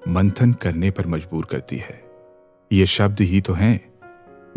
मंथन 0.07 0.53
करने 0.53 0.91
पर 0.91 1.07
मजबूर 1.07 1.45
करती 1.45 1.77
है। 1.77 2.03
ये 2.71 2.85
शब्द 2.85 3.21
ही 3.21 3.41
तो 3.41 3.53
हैं 3.53 3.93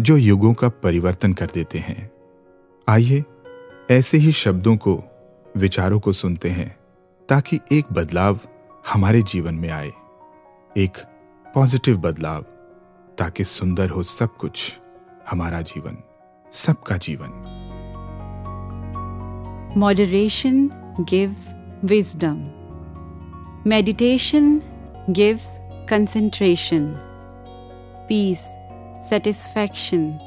जो 0.00 0.16
युगों 0.16 0.54
का 0.54 0.68
परिवर्तन 0.68 1.32
कर 1.32 1.46
देते 1.54 1.78
हैं। 1.78 2.10
आइए, 2.88 3.24
ऐसे 3.90 4.18
ही 4.18 4.32
शब्दों 4.32 4.76
को, 4.76 5.04
विचारों 5.56 6.00
को 6.00 6.12
सुनते 6.12 6.48
हैं, 6.48 6.76
ताकि 7.28 7.60
एक 7.72 7.92
बदलाव 7.92 8.40
हमारे 8.92 9.22
जीवन 9.22 9.54
में 9.54 9.70
आए। 9.70 9.92
एक 10.76 10.98
पॉजिटिव 11.54 11.96
बदलाव, 11.96 12.42
ताकि 13.18 13.44
सुंदर 13.44 13.90
हो 13.90 14.02
सब 14.02 14.36
कुछ 14.36 14.78
हमारा 15.30 15.60
जीवन, 15.60 15.96
सबका 16.52 16.96
जीवन। 16.96 17.54
Moderation 19.78 20.87
gives 21.04 21.54
wisdom. 21.82 22.52
Meditation 23.64 24.62
gives 25.12 25.48
concentration. 25.86 26.98
Peace, 28.08 28.46
satisfaction, 29.02 30.20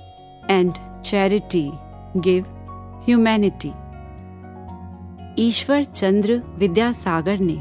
and 0.47 0.79
charity 1.03 1.71
give 2.21 2.45
humanity. 3.05 3.73
Ishwar 5.39 5.84
Chandra 5.84 6.41
Vidyasagar 6.57 7.39
ने 7.39 7.55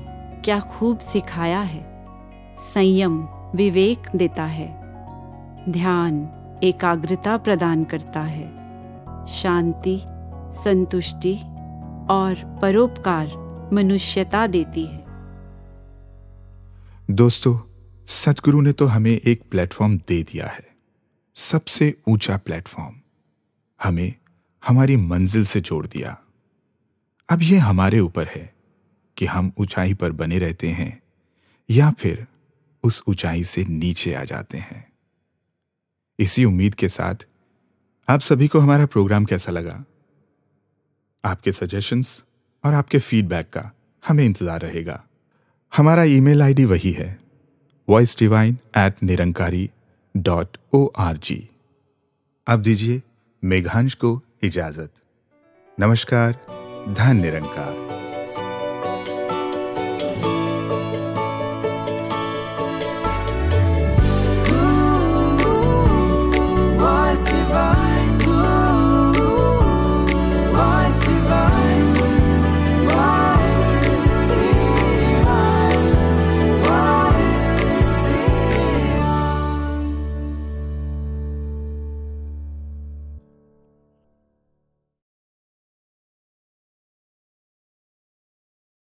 क्या 0.44 0.59
खूब 0.61 0.99
सिखाया 0.99 1.61
है 1.61 1.83
संयम 2.73 3.20
विवेक 3.55 4.09
देता 4.16 4.44
है 4.44 4.66
ध्यान 5.68 6.29
एकाग्रता 6.62 7.37
प्रदान 7.37 7.85
करता 7.85 8.20
है 8.20 8.46
शांति 9.27 10.01
संतुष्टि 10.64 11.35
और 12.11 12.59
परोपकार 12.62 13.27
मनुष्यता 13.73 14.46
देती 14.46 14.87
है। 14.87 15.07
दोस्तों 17.11 17.59
सतगुरु 18.07 18.61
ने 18.61 18.73
तो 18.73 18.87
हमें 18.87 19.20
एक 19.25 19.42
प्लेटफॉर्म 19.51 19.99
दे 19.99 20.23
दिया 20.23 20.46
है। 20.46 20.66
सबसे 21.35 21.96
ऊँचा 22.09 22.37
प्लेटफॉर्म। 22.37 22.94
हमें 23.83 24.14
हमारी 24.66 24.96
मंजिल 24.96 25.44
से 25.44 25.61
जोड़ 25.61 25.87
दिया। 25.87 26.18
अब 27.31 27.42
यह 27.42 27.66
हमारे 27.66 28.01
ऊपर 28.01 28.27
है 28.27 28.55
कि 29.16 29.27
हम 29.27 29.53
ऊंचाई 29.59 29.94
पर 29.94 30.12
बने 30.12 30.38
रहते 30.38 30.68
हैं 30.68 31.03
या 31.70 31.90
फिर 31.90 32.27
उस 32.83 33.03
ऊंचाई 33.09 33.44
से 33.44 33.64
नीचे 33.64 34.14
आ 34.14 34.25
जाते 34.25 34.59
हैं। 34.59 34.92
इसी 36.18 36.44
उम्मीद 36.44 36.75
के 36.75 36.88
साथ 36.88 37.14
आप 38.09 38.20
सभी 38.20 38.49
को 38.49 38.59
हमारा 38.59 38.87
प्रोग्राम 38.87 39.25
कैसा 39.25 39.53
लगा? 39.53 39.85
आपके 41.25 41.53
सजेशंस 41.53 42.23
और 42.65 42.75
आपके 42.75 42.99
फीडबैक 42.99 43.51
का 43.53 43.71
हमें 44.05 44.25
इंतज़ार 44.25 44.61
रहेगा। 44.61 45.03
हमारा 45.73 46.05
ईमेल 46.05 46.43
आईडी 46.43 46.65
वही 46.65 46.93
है 46.93 47.17
voice 47.89 48.17
divine 48.19 48.57
at 48.79 49.03
Nirankari 49.03 49.69
dot 50.15 50.57
O 50.75 50.85
R 50.99 51.17
G 51.17 51.49
अब 52.47 52.63
दीजिए 52.63 53.03
मेघांश 53.43 53.95
को 53.95 54.21
इजाज़त। 54.43 54.91
नमस्कार, 55.79 56.33
धन 56.89 57.17
निरंकार। 57.17 57.89